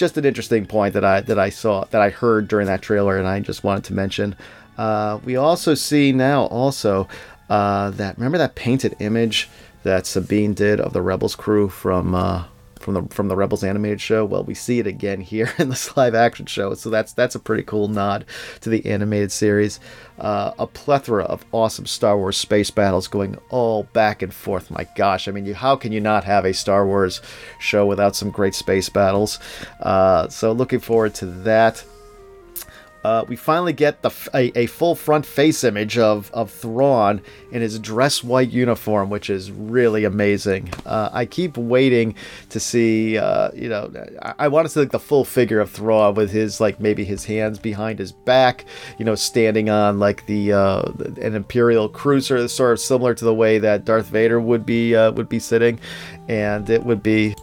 just 0.00 0.16
an 0.16 0.24
interesting 0.24 0.66
point 0.66 0.94
that 0.94 1.04
I 1.04 1.20
that 1.20 1.38
I 1.38 1.50
saw 1.50 1.84
that 1.84 2.00
I 2.00 2.10
heard 2.10 2.48
during 2.48 2.66
that 2.66 2.82
trailer, 2.82 3.16
and 3.16 3.28
I 3.28 3.38
just 3.38 3.62
wanted 3.62 3.84
to 3.84 3.94
mention. 3.94 4.34
Uh, 4.76 5.20
we 5.24 5.36
also 5.36 5.74
see 5.74 6.10
now 6.10 6.46
also 6.46 7.06
uh, 7.50 7.90
that 7.90 8.16
remember 8.16 8.38
that 8.38 8.56
painted 8.56 8.96
image 8.98 9.48
that 9.84 10.06
Sabine 10.06 10.54
did 10.54 10.80
of 10.80 10.92
the 10.92 11.02
Rebels 11.02 11.36
crew 11.36 11.68
from 11.68 12.14
uh, 12.14 12.44
from 12.80 12.94
the 12.94 13.02
from 13.14 13.28
the 13.28 13.36
Rebels 13.36 13.62
animated 13.62 14.00
show. 14.00 14.24
Well, 14.24 14.42
we 14.42 14.54
see 14.54 14.78
it 14.78 14.86
again 14.86 15.20
here 15.20 15.52
in 15.58 15.68
this 15.68 15.96
live 15.96 16.14
action 16.14 16.46
show, 16.46 16.74
so 16.74 16.90
that's 16.90 17.12
that's 17.12 17.34
a 17.34 17.38
pretty 17.38 17.62
cool 17.62 17.88
nod 17.88 18.24
to 18.60 18.70
the 18.70 18.84
animated 18.86 19.30
series. 19.30 19.78
Uh, 20.18 20.52
a 20.58 20.66
plethora 20.66 21.24
of 21.24 21.44
awesome 21.52 21.86
Star 21.86 22.18
Wars 22.18 22.36
space 22.36 22.70
battles 22.70 23.08
going 23.08 23.38
all 23.50 23.84
back 23.84 24.22
and 24.22 24.34
forth. 24.34 24.70
My 24.70 24.86
gosh, 24.96 25.28
I 25.28 25.30
mean, 25.30 25.46
you, 25.46 25.54
how 25.54 25.76
can 25.76 25.92
you 25.92 26.00
not 26.00 26.24
have 26.24 26.44
a 26.44 26.52
Star 26.52 26.86
Wars 26.86 27.20
show 27.58 27.86
without 27.86 28.16
some 28.16 28.30
great 28.30 28.54
space 28.54 28.88
battles? 28.88 29.38
Uh, 29.80 30.28
so 30.28 30.52
looking 30.52 30.80
forward 30.80 31.14
to 31.14 31.26
that. 31.26 31.84
Uh, 33.04 33.24
we 33.28 33.36
finally 33.36 33.72
get 33.72 34.02
the 34.02 34.10
a, 34.34 34.52
a, 34.58 34.66
full 34.66 34.94
front 34.94 35.24
face 35.24 35.64
image 35.64 35.96
of 35.96 36.30
of 36.32 36.50
Thrawn 36.50 37.22
in 37.50 37.62
his 37.62 37.78
dress 37.78 38.22
white 38.22 38.50
uniform, 38.50 39.08
which 39.08 39.30
is 39.30 39.50
really 39.50 40.04
amazing. 40.04 40.72
Uh, 40.84 41.08
I 41.12 41.24
keep 41.24 41.56
waiting 41.56 42.14
to 42.50 42.60
see, 42.60 43.16
uh, 43.16 43.50
you 43.54 43.68
know, 43.68 43.90
I, 44.20 44.34
I 44.40 44.48
want 44.48 44.66
to 44.66 44.68
see 44.68 44.80
like 44.80 44.90
the 44.90 44.98
full 44.98 45.24
figure 45.24 45.60
of 45.60 45.70
Thrawn 45.70 46.14
with 46.14 46.30
his 46.30 46.60
like 46.60 46.78
maybe 46.78 47.04
his 47.04 47.24
hands 47.24 47.58
behind 47.58 47.98
his 47.98 48.12
back, 48.12 48.66
you 48.98 49.04
know, 49.04 49.14
standing 49.14 49.70
on 49.70 49.98
like 49.98 50.26
the 50.26 50.52
uh, 50.52 50.82
an 51.20 51.34
Imperial 51.34 51.88
cruiser, 51.88 52.46
sort 52.48 52.72
of 52.72 52.80
similar 52.80 53.14
to 53.14 53.24
the 53.24 53.34
way 53.34 53.58
that 53.58 53.86
Darth 53.86 54.06
Vader 54.06 54.40
would 54.40 54.66
be 54.66 54.94
uh, 54.94 55.10
would 55.12 55.28
be 55.28 55.38
sitting, 55.38 55.80
and 56.28 56.68
it 56.68 56.84
would 56.84 57.02
be 57.02 57.34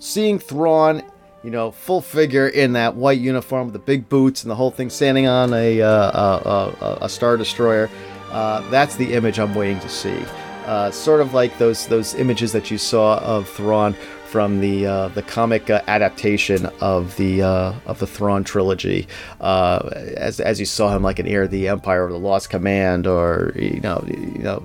seeing 0.00 0.38
Thrawn 0.38 1.02
you 1.42 1.50
know, 1.50 1.70
full 1.70 2.00
figure 2.00 2.48
in 2.48 2.72
that 2.72 2.96
white 2.96 3.20
uniform 3.20 3.66
with 3.66 3.72
the 3.72 3.78
big 3.78 4.08
boots 4.08 4.42
and 4.42 4.50
the 4.50 4.56
whole 4.56 4.70
thing, 4.70 4.90
standing 4.90 5.26
on 5.26 5.52
a 5.52 5.80
uh, 5.80 5.88
a, 5.90 6.98
a, 7.02 7.08
star 7.08 7.36
destroyer. 7.36 7.88
Uh, 8.30 8.68
that's 8.70 8.96
the 8.96 9.14
image 9.14 9.38
I'm 9.38 9.54
waiting 9.54 9.80
to 9.80 9.88
see. 9.88 10.24
Uh, 10.66 10.90
sort 10.90 11.20
of 11.20 11.32
like 11.34 11.56
those 11.58 11.86
those 11.86 12.14
images 12.14 12.52
that 12.52 12.70
you 12.70 12.76
saw 12.76 13.18
of 13.20 13.48
Thrawn 13.48 13.94
from 14.26 14.60
the 14.60 14.84
uh, 14.86 15.08
the 15.08 15.22
comic 15.22 15.70
uh, 15.70 15.80
adaptation 15.86 16.66
of 16.80 17.16
the 17.16 17.42
uh, 17.42 17.72
of 17.86 18.00
the 18.00 18.06
Thrawn 18.06 18.44
trilogy, 18.44 19.06
as 19.40 20.40
as 20.40 20.60
you 20.60 20.66
saw 20.66 20.94
him 20.94 21.02
like 21.02 21.18
in 21.18 21.26
Heir 21.26 21.44
of 21.44 21.50
the 21.50 21.68
Empire 21.68 22.06
or 22.06 22.12
the 22.12 22.18
Lost 22.18 22.50
Command 22.50 23.06
or 23.06 23.52
you 23.54 23.80
know 23.80 24.04
you 24.06 24.42
know 24.42 24.62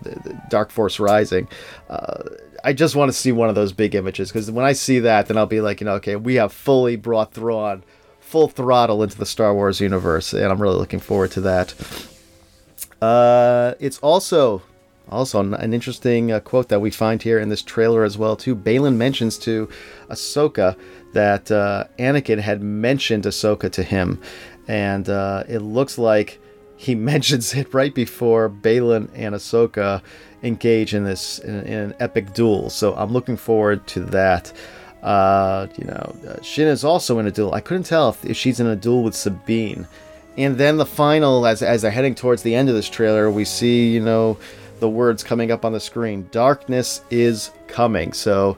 Dark 0.50 0.72
Force 0.72 1.00
Rising 1.00 1.48
I 2.64 2.74
just 2.74 2.96
want 2.96 3.12
to 3.12 3.18
see 3.18 3.32
one 3.32 3.50
of 3.50 3.56
those 3.56 3.74
big 3.74 3.94
images 3.94 4.32
because 4.32 4.50
when 4.50 4.66
I 4.66 4.74
see 4.74 5.00
that, 5.00 5.28
then 5.28 5.38
I'll 5.38 5.46
be 5.46 5.62
like, 5.62 5.82
you 5.82 5.86
know, 5.86 5.96
okay, 5.96 6.16
we 6.16 6.36
have 6.36 6.54
fully 6.54 6.96
brought 6.96 7.34
Thrawn 7.34 7.84
full 8.20 8.48
throttle 8.48 9.04
into 9.04 9.18
the 9.18 9.26
Star 9.26 9.54
Wars 9.54 9.80
universe, 9.80 10.34
and 10.34 10.46
I'm 10.46 10.60
really 10.60 10.78
looking 10.78 11.00
forward 11.00 11.30
to 11.32 11.42
that. 11.42 11.76
Uh, 13.02 13.74
it's 13.80 14.00
also 14.00 14.64
also 15.10 15.40
an 15.42 15.74
interesting 15.74 16.32
uh, 16.32 16.40
quote 16.40 16.70
that 16.70 16.80
we 16.80 16.90
find 16.90 17.22
here 17.22 17.38
in 17.38 17.50
this 17.50 17.62
trailer 17.62 18.04
as 18.04 18.18
well 18.18 18.36
too. 18.36 18.56
Baylan 18.56 18.96
mentions 18.96 19.38
to 19.40 19.70
Ahsoka 20.10 20.76
that 21.14 21.52
uh, 21.52 21.84
Anakin 22.00 22.40
had 22.40 22.64
mentioned 22.64 23.26
Ahsoka 23.26 23.72
to 23.74 23.84
him, 23.84 24.20
and 24.68 25.10
uh, 25.10 25.44
it 25.48 25.60
looks 25.60 25.98
like 25.98 26.40
he 26.84 26.96
mentions 27.14 27.54
it 27.54 27.74
right 27.74 27.94
before 27.94 28.50
Baylan 28.50 29.10
and 29.16 29.34
Ahsoka 29.34 30.02
engage 30.44 30.94
in 30.94 31.06
this 31.06 31.40
in, 31.40 31.62
in 31.62 31.80
an 31.80 31.94
epic 32.00 32.34
duel. 32.34 32.70
So 32.70 32.94
I'm 32.96 33.12
looking 33.12 33.38
forward 33.38 33.88
to 33.88 34.02
that. 34.06 34.52
Uh, 35.02 35.68
you 35.78 35.86
know, 35.86 36.16
uh, 36.28 36.42
Shin 36.42 36.68
is 36.68 36.84
also 36.84 37.20
in 37.20 37.28
a 37.28 37.32
duel. 37.32 37.54
I 37.54 37.60
couldn't 37.60 37.84
tell 37.84 38.10
if, 38.10 38.24
if 38.24 38.38
she's 38.38 38.60
in 38.60 38.68
a 38.68 38.76
duel 38.76 39.04
with 39.04 39.16
Sabine. 39.16 39.88
And 40.38 40.58
then 40.58 40.78
the 40.78 40.86
final, 40.86 41.46
as 41.46 41.62
as 41.62 41.84
they're 41.84 41.92
heading 41.92 42.16
towards 42.16 42.42
the 42.42 42.56
end 42.56 42.70
of 42.70 42.76
this 42.76 42.90
trailer, 42.90 43.30
we 43.30 43.46
see 43.46 43.94
you 43.94 44.00
know 44.00 44.38
the 44.80 44.90
words 44.90 45.24
coming 45.24 45.52
up 45.52 45.64
on 45.64 45.74
the 45.74 45.80
screen. 45.80 46.28
Darkness 46.32 47.02
is 47.10 47.52
coming. 47.68 48.14
So 48.14 48.58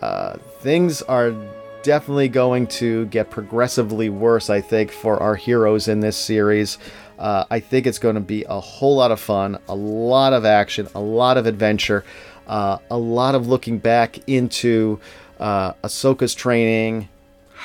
uh, 0.00 0.34
things 0.60 1.02
are 1.02 1.34
definitely 1.82 2.28
going 2.28 2.66
to 2.66 3.06
get 3.06 3.30
progressively 3.30 4.08
worse, 4.08 4.50
I 4.50 4.60
think, 4.60 4.90
for 4.90 5.22
our 5.22 5.34
heroes 5.34 5.88
in 5.88 6.00
this 6.00 6.16
series. 6.16 6.78
Uh, 7.18 7.44
I 7.50 7.60
think 7.60 7.86
it's 7.86 7.98
going 7.98 8.14
to 8.14 8.20
be 8.20 8.44
a 8.48 8.60
whole 8.60 8.96
lot 8.96 9.10
of 9.10 9.20
fun, 9.20 9.58
a 9.68 9.74
lot 9.74 10.32
of 10.32 10.44
action, 10.44 10.88
a 10.94 11.00
lot 11.00 11.36
of 11.36 11.46
adventure, 11.46 12.04
uh, 12.46 12.78
a 12.90 12.98
lot 12.98 13.34
of 13.34 13.48
looking 13.48 13.78
back 13.78 14.18
into 14.28 15.00
uh, 15.40 15.72
Ahsoka's 15.84 16.34
training. 16.34 17.08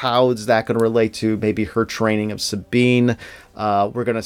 How 0.03 0.31
is 0.31 0.47
that 0.47 0.65
going 0.65 0.77
to 0.77 0.83
relate 0.83 1.13
to 1.13 1.37
maybe 1.37 1.63
her 1.63 1.85
training 1.85 2.33
of 2.33 2.41
Sabine? 2.41 3.15
Uh, 3.55 3.89
we're 3.93 4.03
gonna. 4.03 4.21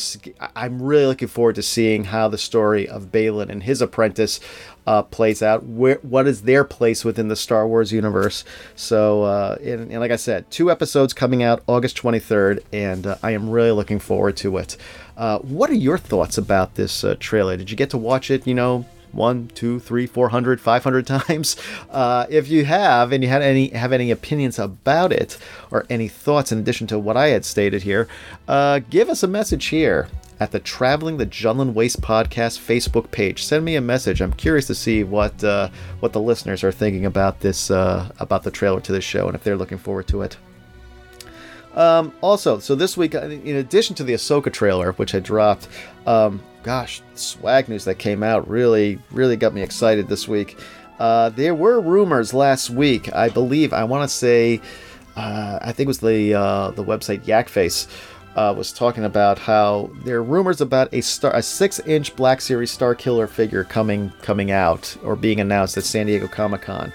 I'm 0.56 0.82
really 0.82 1.06
looking 1.06 1.28
forward 1.28 1.54
to 1.54 1.62
seeing 1.62 2.06
how 2.06 2.30
the 2.30 2.38
story 2.40 2.90
of 2.90 3.12
Baylan 3.12 3.50
and 3.50 3.62
his 3.62 3.80
apprentice 3.80 4.40
uh, 4.88 5.04
plays 5.04 5.44
out. 5.44 5.66
Where 5.66 6.00
what 6.02 6.26
is 6.26 6.42
their 6.42 6.64
place 6.64 7.06
within 7.06 7.28
the 7.28 7.36
Star 7.36 7.68
Wars 7.68 7.92
universe? 7.92 8.44
So, 8.76 9.22
uh, 9.22 9.58
and, 9.62 9.92
and, 9.92 10.00
like 10.00 10.10
I 10.10 10.16
said, 10.16 10.50
two 10.50 10.72
episodes 10.72 11.14
coming 11.14 11.44
out 11.44 11.62
August 11.68 11.96
23rd, 11.96 12.64
and 12.74 13.06
uh, 13.06 13.18
I 13.22 13.30
am 13.34 13.48
really 13.48 13.70
looking 13.70 14.00
forward 14.00 14.36
to 14.38 14.58
it. 14.58 14.78
Uh, 15.16 15.38
what 15.40 15.70
are 15.70 15.76
your 15.76 16.00
thoughts 16.00 16.40
about 16.40 16.74
this 16.74 17.04
uh, 17.04 17.18
trailer? 17.20 17.56
Did 17.56 17.70
you 17.70 17.78
get 17.78 17.92
to 17.92 18.00
watch 18.00 18.32
it? 18.32 18.48
You 18.48 18.56
know, 18.56 18.86
one, 19.12 19.48
two, 19.50 19.80
three, 19.80 20.06
four 20.06 20.30
hundred, 20.30 20.62
five 20.62 20.84
hundred 20.84 21.08
times. 21.28 21.56
Uh, 21.90 22.26
if 22.30 22.48
you 22.48 22.66
have, 22.66 23.12
and 23.12 23.24
you 23.24 23.30
had 23.30 23.42
any 23.42 23.70
have 23.70 23.94
any 23.94 24.12
opinions 24.12 24.60
about 24.60 25.12
it 25.12 25.38
or 25.72 25.86
any 25.90 26.08
thoughts 26.08 26.52
in 26.52 26.60
addition 26.60 26.88
to 26.88 27.00
what 27.00 27.18
I 27.18 27.28
had 27.28 27.46
stated 27.46 27.84
here, 27.84 28.08
uh, 28.48 28.80
give 28.90 29.10
us 29.10 29.24
a 29.24 29.28
message 29.28 29.68
here 29.68 30.08
at 30.40 30.52
the 30.52 30.60
Traveling 30.60 31.18
the 31.18 31.26
Jundland 31.26 31.74
Waste 31.74 32.02
podcast 32.02 32.60
Facebook 32.60 33.10
page. 33.12 33.44
Send 33.44 33.66
me 33.66 33.76
a 33.76 33.82
message. 33.82 34.22
I'm 34.22 34.34
curious 34.34 34.68
to 34.68 34.76
see 34.76 35.04
what 35.04 35.44
uh, 35.44 35.70
what 36.00 36.14
the 36.14 36.22
listeners 36.22 36.64
are 36.64 36.72
thinking 36.72 37.06
about 37.06 37.40
this 37.40 37.72
uh, 37.72 38.10
about 38.20 38.44
the 38.44 38.52
trailer 38.52 38.80
to 38.82 38.92
this 38.92 39.04
show 39.04 39.28
and 39.28 39.36
if 39.36 39.44
they're 39.44 39.58
looking 39.58 39.78
forward 39.78 40.08
to 40.10 40.22
it. 40.22 40.38
Um, 41.76 42.12
also, 42.22 42.58
so 42.58 42.74
this 42.74 42.98
week, 42.98 43.14
uh, 43.14 43.22
in 43.22 43.58
addition 43.58 43.96
to 43.98 44.04
the 44.04 44.14
Ahsoka 44.14 44.52
trailer, 44.52 44.94
which 44.94 45.12
had 45.12 45.22
dropped, 45.22 45.68
um, 46.08 46.42
gosh, 46.68 47.02
swag 47.16 47.70
news 47.70 47.86
that 47.86 47.96
came 47.96 48.22
out 48.22 48.46
really, 48.50 49.00
really 49.12 49.38
got 49.38 49.54
me 49.54 49.62
excited 49.62 50.10
this 50.10 50.28
week. 50.28 50.58
Uh, 51.00 51.30
there 51.30 51.56
were 51.56 51.80
rumors 51.80 52.34
last 52.34 52.70
week, 52.70 53.10
I 53.16 53.30
believe, 53.30 53.72
I 53.72 53.86
want 53.86 54.10
to 54.10 54.14
say, 54.14 54.60
uh, 55.16 55.60
I 55.62 55.72
think 55.72 55.86
it 55.86 55.88
was 55.88 56.00
the 56.00 56.34
uh, 56.34 56.72
the 56.72 56.84
website 56.84 57.22
Yakface 57.22 57.88
uh, 58.36 58.54
was 58.54 58.74
talking 58.74 59.06
about 59.06 59.40
how 59.40 59.90
there 60.04 60.18
are 60.18 60.24
rumors 60.24 60.60
about 60.60 60.94
a 60.94 61.00
star, 61.00 61.34
a 61.34 61.42
six-inch 61.42 62.18
Black 62.18 62.42
Series 62.42 62.70
Star 62.70 62.94
Killer 62.94 63.28
figure 63.28 63.64
coming 63.64 64.12
coming 64.22 64.52
out 64.52 64.98
or 65.06 65.16
being 65.16 65.40
announced 65.40 65.78
at 65.78 65.86
San 65.86 66.08
Diego 66.08 66.28
Comic 66.28 66.64
Con. 66.64 66.92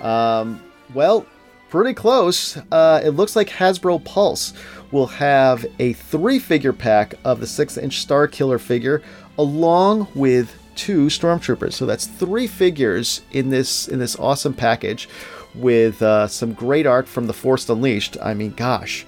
Um, 0.00 0.60
well, 0.94 1.24
pretty 1.70 1.94
close. 1.94 2.56
Uh, 2.72 3.00
it 3.04 3.10
looks 3.10 3.36
like 3.36 3.48
Hasbro 3.48 4.04
Pulse 4.04 4.52
will 4.92 5.06
have 5.06 5.66
a 5.78 5.94
three 5.94 6.38
figure 6.38 6.72
pack 6.72 7.14
of 7.24 7.40
the 7.40 7.46
six 7.46 7.76
inch 7.76 8.00
Star 8.00 8.28
Killer 8.28 8.58
figure 8.58 9.02
along 9.38 10.06
with 10.14 10.54
two 10.76 11.06
stormtroopers. 11.06 11.72
So 11.72 11.86
that's 11.86 12.06
three 12.06 12.46
figures 12.46 13.22
in 13.32 13.50
this 13.50 13.88
in 13.88 13.98
this 13.98 14.16
awesome 14.18 14.54
package 14.54 15.08
with 15.54 16.00
uh, 16.02 16.26
some 16.28 16.52
great 16.52 16.86
art 16.86 17.08
from 17.08 17.26
the 17.26 17.32
Force 17.32 17.68
Unleashed. 17.68 18.16
I 18.22 18.34
mean, 18.34 18.52
gosh, 18.52 19.04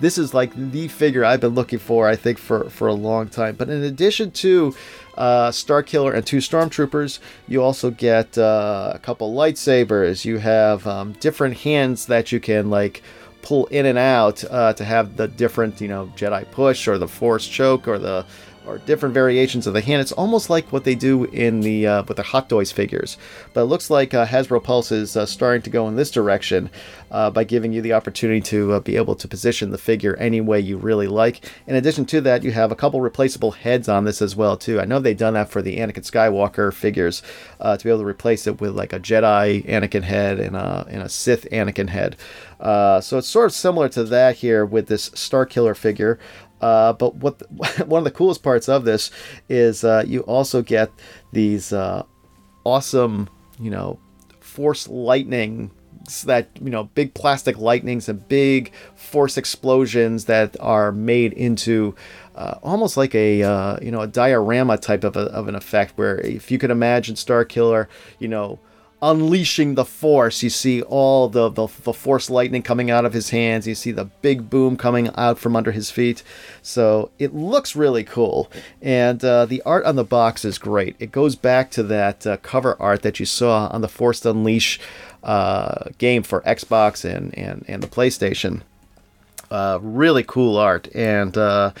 this 0.00 0.18
is 0.18 0.34
like 0.34 0.52
the 0.54 0.88
figure 0.88 1.24
I've 1.24 1.40
been 1.40 1.54
looking 1.54 1.78
for, 1.78 2.08
I 2.08 2.16
think, 2.16 2.38
for, 2.38 2.70
for 2.70 2.88
a 2.88 2.94
long 2.94 3.28
time. 3.28 3.54
But 3.56 3.68
in 3.68 3.82
addition 3.82 4.30
to 4.32 4.74
uh, 5.16 5.50
Star 5.50 5.82
Killer 5.82 6.12
and 6.12 6.26
two 6.26 6.38
Stormtroopers, 6.38 7.18
you 7.48 7.62
also 7.62 7.90
get 7.90 8.38
uh, 8.38 8.92
a 8.94 8.98
couple 8.98 9.34
lightsabers. 9.34 10.24
You 10.24 10.38
have 10.38 10.86
um, 10.86 11.12
different 11.14 11.58
hands 11.58 12.06
that 12.06 12.32
you 12.32 12.40
can 12.40 12.70
like 12.70 13.02
pull 13.42 13.66
in 13.66 13.86
and 13.86 13.98
out 13.98 14.44
uh, 14.50 14.72
to 14.74 14.84
have 14.84 15.16
the 15.16 15.28
different, 15.28 15.80
you 15.80 15.88
know, 15.88 16.12
Jedi 16.16 16.50
push 16.50 16.88
or 16.88 16.98
the 16.98 17.08
Force 17.08 17.46
choke 17.46 17.88
or 17.88 17.98
the 17.98 18.26
or 18.66 18.78
different 18.78 19.14
variations 19.14 19.66
of 19.66 19.74
the 19.74 19.80
hand. 19.80 20.00
It's 20.00 20.12
almost 20.12 20.50
like 20.50 20.70
what 20.72 20.84
they 20.84 20.94
do 20.94 21.24
in 21.24 21.60
the 21.60 21.86
uh, 21.86 22.02
with 22.04 22.16
the 22.16 22.22
Hot 22.22 22.48
Toys 22.48 22.70
figures. 22.70 23.16
But 23.52 23.62
it 23.62 23.64
looks 23.64 23.90
like 23.90 24.12
uh, 24.12 24.26
Hasbro 24.26 24.62
Pulse 24.62 24.92
is 24.92 25.16
uh, 25.16 25.26
starting 25.26 25.62
to 25.62 25.70
go 25.70 25.88
in 25.88 25.96
this 25.96 26.10
direction 26.10 26.70
uh, 27.10 27.30
by 27.30 27.44
giving 27.44 27.72
you 27.72 27.82
the 27.82 27.94
opportunity 27.94 28.40
to 28.42 28.72
uh, 28.72 28.80
be 28.80 28.96
able 28.96 29.14
to 29.16 29.28
position 29.28 29.70
the 29.70 29.78
figure 29.78 30.14
any 30.16 30.40
way 30.40 30.60
you 30.60 30.76
really 30.76 31.08
like. 31.08 31.50
In 31.66 31.74
addition 31.74 32.04
to 32.06 32.20
that, 32.22 32.44
you 32.44 32.52
have 32.52 32.70
a 32.70 32.76
couple 32.76 33.00
replaceable 33.00 33.52
heads 33.52 33.88
on 33.88 34.04
this 34.04 34.20
as 34.20 34.36
well 34.36 34.56
too. 34.56 34.80
I 34.80 34.84
know 34.84 35.00
they've 35.00 35.16
done 35.16 35.34
that 35.34 35.50
for 35.50 35.62
the 35.62 35.78
Anakin 35.78 36.04
Skywalker 36.08 36.72
figures 36.72 37.22
uh, 37.60 37.76
to 37.76 37.84
be 37.84 37.90
able 37.90 38.00
to 38.00 38.06
replace 38.06 38.46
it 38.46 38.60
with 38.60 38.72
like 38.72 38.92
a 38.92 39.00
Jedi 39.00 39.64
Anakin 39.66 40.02
head 40.02 40.38
and 40.38 40.56
a 40.56 40.86
and 40.88 41.02
a 41.02 41.08
Sith 41.08 41.48
Anakin 41.50 41.88
head. 41.88 42.16
so 42.60 43.18
it's 43.18 43.28
sort 43.28 43.46
of 43.46 43.52
similar 43.52 43.88
to 43.88 44.04
that 44.04 44.36
here 44.36 44.64
with 44.64 44.86
this 44.88 45.10
Star 45.14 45.46
Killer 45.46 45.74
figure. 45.74 46.18
Uh, 46.60 46.92
but 46.92 47.16
what 47.16 47.38
the, 47.38 47.46
one 47.86 47.98
of 47.98 48.04
the 48.04 48.10
coolest 48.10 48.42
parts 48.42 48.68
of 48.68 48.84
this 48.84 49.10
is 49.48 49.84
uh, 49.84 50.04
you 50.06 50.20
also 50.22 50.62
get 50.62 50.90
these 51.32 51.72
uh, 51.72 52.02
awesome, 52.64 53.28
you 53.58 53.70
know, 53.70 53.98
force 54.40 54.88
lightning 54.88 55.70
that 56.24 56.48
you 56.60 56.70
know 56.70 56.84
big 56.84 57.14
plastic 57.14 57.58
lightnings 57.58 58.08
and 58.08 58.26
big 58.28 58.72
force 58.96 59.36
explosions 59.36 60.24
that 60.24 60.56
are 60.58 60.90
made 60.90 61.32
into 61.34 61.94
uh, 62.34 62.58
almost 62.62 62.96
like 62.96 63.14
a 63.14 63.42
uh, 63.42 63.78
you 63.80 63.90
know 63.90 64.00
a 64.00 64.06
diorama 64.06 64.76
type 64.76 65.04
of, 65.04 65.16
a, 65.16 65.20
of 65.26 65.46
an 65.46 65.54
effect 65.54 65.96
where 65.96 66.18
if 66.20 66.50
you 66.50 66.58
could 66.58 66.70
imagine 66.70 67.16
Star 67.16 67.44
Killer 67.44 67.88
you 68.18 68.28
know 68.28 68.58
unleashing 69.02 69.74
the 69.74 69.84
force. 69.84 70.42
You 70.42 70.50
see 70.50 70.82
all 70.82 71.28
the, 71.28 71.48
the, 71.48 71.68
the 71.84 71.92
force 71.92 72.28
lightning 72.28 72.62
coming 72.62 72.90
out 72.90 73.04
of 73.04 73.12
his 73.12 73.30
hands. 73.30 73.66
You 73.66 73.74
see 73.74 73.92
the 73.92 74.04
big 74.04 74.50
boom 74.50 74.76
coming 74.76 75.10
out 75.16 75.38
from 75.38 75.56
under 75.56 75.72
his 75.72 75.90
feet. 75.90 76.22
So 76.62 77.10
it 77.18 77.34
looks 77.34 77.74
really 77.74 78.04
cool. 78.04 78.50
And 78.82 79.24
uh, 79.24 79.46
the 79.46 79.62
art 79.64 79.84
on 79.84 79.96
the 79.96 80.04
box 80.04 80.44
is 80.44 80.58
great. 80.58 80.96
It 80.98 81.12
goes 81.12 81.34
back 81.34 81.70
to 81.72 81.82
that 81.84 82.26
uh, 82.26 82.36
cover 82.38 82.76
art 82.80 83.02
that 83.02 83.20
you 83.20 83.26
saw 83.26 83.68
on 83.68 83.80
the 83.80 83.88
Force 83.88 84.24
Unleash 84.24 84.80
uh, 85.22 85.90
game 85.98 86.22
for 86.22 86.40
Xbox 86.42 87.04
and, 87.04 87.36
and, 87.38 87.64
and 87.68 87.82
the 87.82 87.88
PlayStation. 87.88 88.62
Uh, 89.50 89.80
really 89.82 90.22
cool 90.22 90.56
art, 90.56 90.88
and 90.94 91.36
uh, 91.36 91.72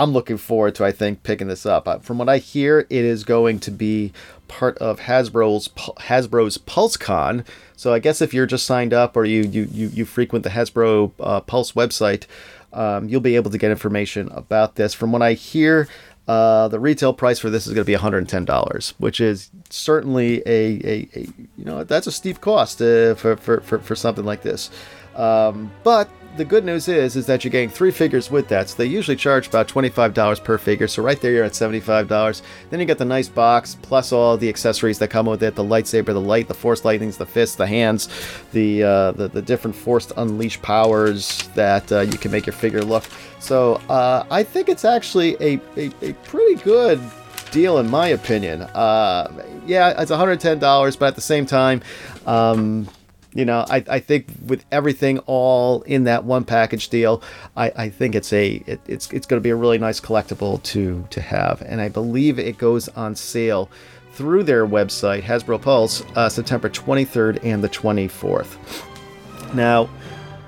I'm 0.00 0.12
looking 0.12 0.38
forward 0.38 0.74
to 0.76 0.84
I 0.84 0.92
think 0.92 1.22
picking 1.22 1.48
this 1.48 1.66
up. 1.66 1.86
Uh, 1.86 1.98
from 1.98 2.18
what 2.18 2.28
I 2.28 2.38
hear, 2.38 2.80
it 2.80 3.04
is 3.04 3.24
going 3.24 3.60
to 3.60 3.70
be 3.70 4.12
part 4.48 4.76
of 4.78 5.00
Hasbro's 5.00 5.68
Hasbro's 5.68 6.58
PulseCon. 6.58 7.44
So 7.76 7.92
I 7.92 7.98
guess 7.98 8.22
if 8.22 8.32
you're 8.32 8.46
just 8.46 8.66
signed 8.66 8.94
up 8.94 9.16
or 9.16 9.24
you 9.24 9.42
you 9.42 9.68
you, 9.70 9.88
you 9.88 10.04
frequent 10.04 10.44
the 10.44 10.50
Hasbro 10.50 11.12
uh, 11.20 11.40
Pulse 11.40 11.72
website, 11.72 12.26
um, 12.72 13.08
you'll 13.08 13.20
be 13.20 13.36
able 13.36 13.50
to 13.50 13.58
get 13.58 13.70
information 13.70 14.28
about 14.32 14.76
this. 14.76 14.94
From 14.94 15.12
what 15.12 15.22
I 15.22 15.34
hear, 15.34 15.88
uh, 16.26 16.68
the 16.68 16.80
retail 16.80 17.12
price 17.12 17.38
for 17.38 17.50
this 17.50 17.66
is 17.66 17.74
going 17.74 17.84
to 17.84 17.92
be 17.92 17.98
$110, 17.98 18.94
which 18.98 19.20
is 19.20 19.50
certainly 19.70 20.42
a, 20.46 20.80
a, 20.84 21.08
a 21.14 21.20
you 21.56 21.64
know 21.64 21.84
that's 21.84 22.06
a 22.06 22.12
steep 22.12 22.40
cost 22.40 22.80
uh, 22.80 23.14
for, 23.14 23.36
for, 23.36 23.60
for, 23.60 23.78
for 23.78 23.96
something 23.96 24.24
like 24.24 24.42
this. 24.42 24.70
Um, 25.16 25.70
but 25.82 26.08
the 26.36 26.44
good 26.44 26.64
news 26.64 26.88
is 26.88 27.16
is 27.16 27.26
that 27.26 27.44
you're 27.44 27.50
getting 27.50 27.68
three 27.68 27.90
figures 27.90 28.30
with 28.30 28.48
that. 28.48 28.70
So 28.70 28.76
they 28.76 28.86
usually 28.86 29.16
charge 29.16 29.48
about 29.48 29.68
$25 29.68 30.42
per 30.42 30.58
figure. 30.58 30.88
So 30.88 31.02
right 31.02 31.20
there 31.20 31.32
you're 31.32 31.44
at 31.44 31.52
$75. 31.52 32.42
Then 32.70 32.80
you 32.80 32.86
get 32.86 32.98
the 32.98 33.04
nice 33.04 33.28
box 33.28 33.76
plus 33.82 34.12
all 34.12 34.36
the 34.36 34.48
accessories 34.48 34.98
that 34.98 35.08
come 35.08 35.26
with 35.26 35.42
it: 35.42 35.54
the 35.54 35.64
lightsaber, 35.64 36.06
the 36.06 36.20
light, 36.20 36.48
the 36.48 36.54
force 36.54 36.84
lightnings, 36.84 37.16
the 37.16 37.26
fists, 37.26 37.56
the 37.56 37.66
hands, 37.66 38.08
the 38.52 38.82
uh, 38.82 39.12
the, 39.12 39.28
the 39.28 39.42
different 39.42 39.76
forced 39.76 40.12
unleash 40.16 40.60
powers 40.62 41.48
that 41.54 41.90
uh, 41.92 42.00
you 42.00 42.18
can 42.18 42.30
make 42.30 42.46
your 42.46 42.54
figure 42.54 42.82
look. 42.82 43.04
So 43.40 43.74
uh, 43.88 44.24
I 44.30 44.42
think 44.42 44.68
it's 44.68 44.84
actually 44.84 45.34
a, 45.40 45.60
a, 45.76 45.90
a 46.00 46.12
pretty 46.24 46.54
good 46.62 47.00
deal 47.50 47.78
in 47.78 47.90
my 47.90 48.08
opinion. 48.08 48.62
Uh, 48.62 49.30
yeah, 49.66 50.00
it's 50.00 50.10
$110, 50.10 50.98
but 50.98 51.06
at 51.06 51.14
the 51.14 51.20
same 51.20 51.46
time. 51.46 51.82
Um, 52.26 52.88
you 53.34 53.44
know, 53.44 53.64
I, 53.68 53.84
I 53.88 53.98
think 53.98 54.26
with 54.46 54.64
everything 54.70 55.18
all 55.20 55.82
in 55.82 56.04
that 56.04 56.24
one 56.24 56.44
package 56.44 56.88
deal, 56.88 57.22
I, 57.56 57.72
I 57.76 57.88
think 57.88 58.14
it's 58.14 58.32
a 58.32 58.62
it, 58.66 58.80
it's 58.86 59.10
it's 59.10 59.26
going 59.26 59.40
to 59.40 59.42
be 59.42 59.50
a 59.50 59.56
really 59.56 59.78
nice 59.78 60.00
collectible 60.00 60.62
to 60.64 61.06
to 61.10 61.20
have, 61.20 61.62
and 61.62 61.80
I 61.80 61.88
believe 61.88 62.38
it 62.38 62.58
goes 62.58 62.88
on 62.90 63.16
sale 63.16 63.70
through 64.12 64.42
their 64.42 64.66
website 64.66 65.22
Hasbro 65.22 65.62
Pulse 65.62 66.02
uh, 66.14 66.28
September 66.28 66.68
23rd 66.68 67.42
and 67.42 67.64
the 67.64 67.68
24th. 67.68 68.58
Now, 69.54 69.88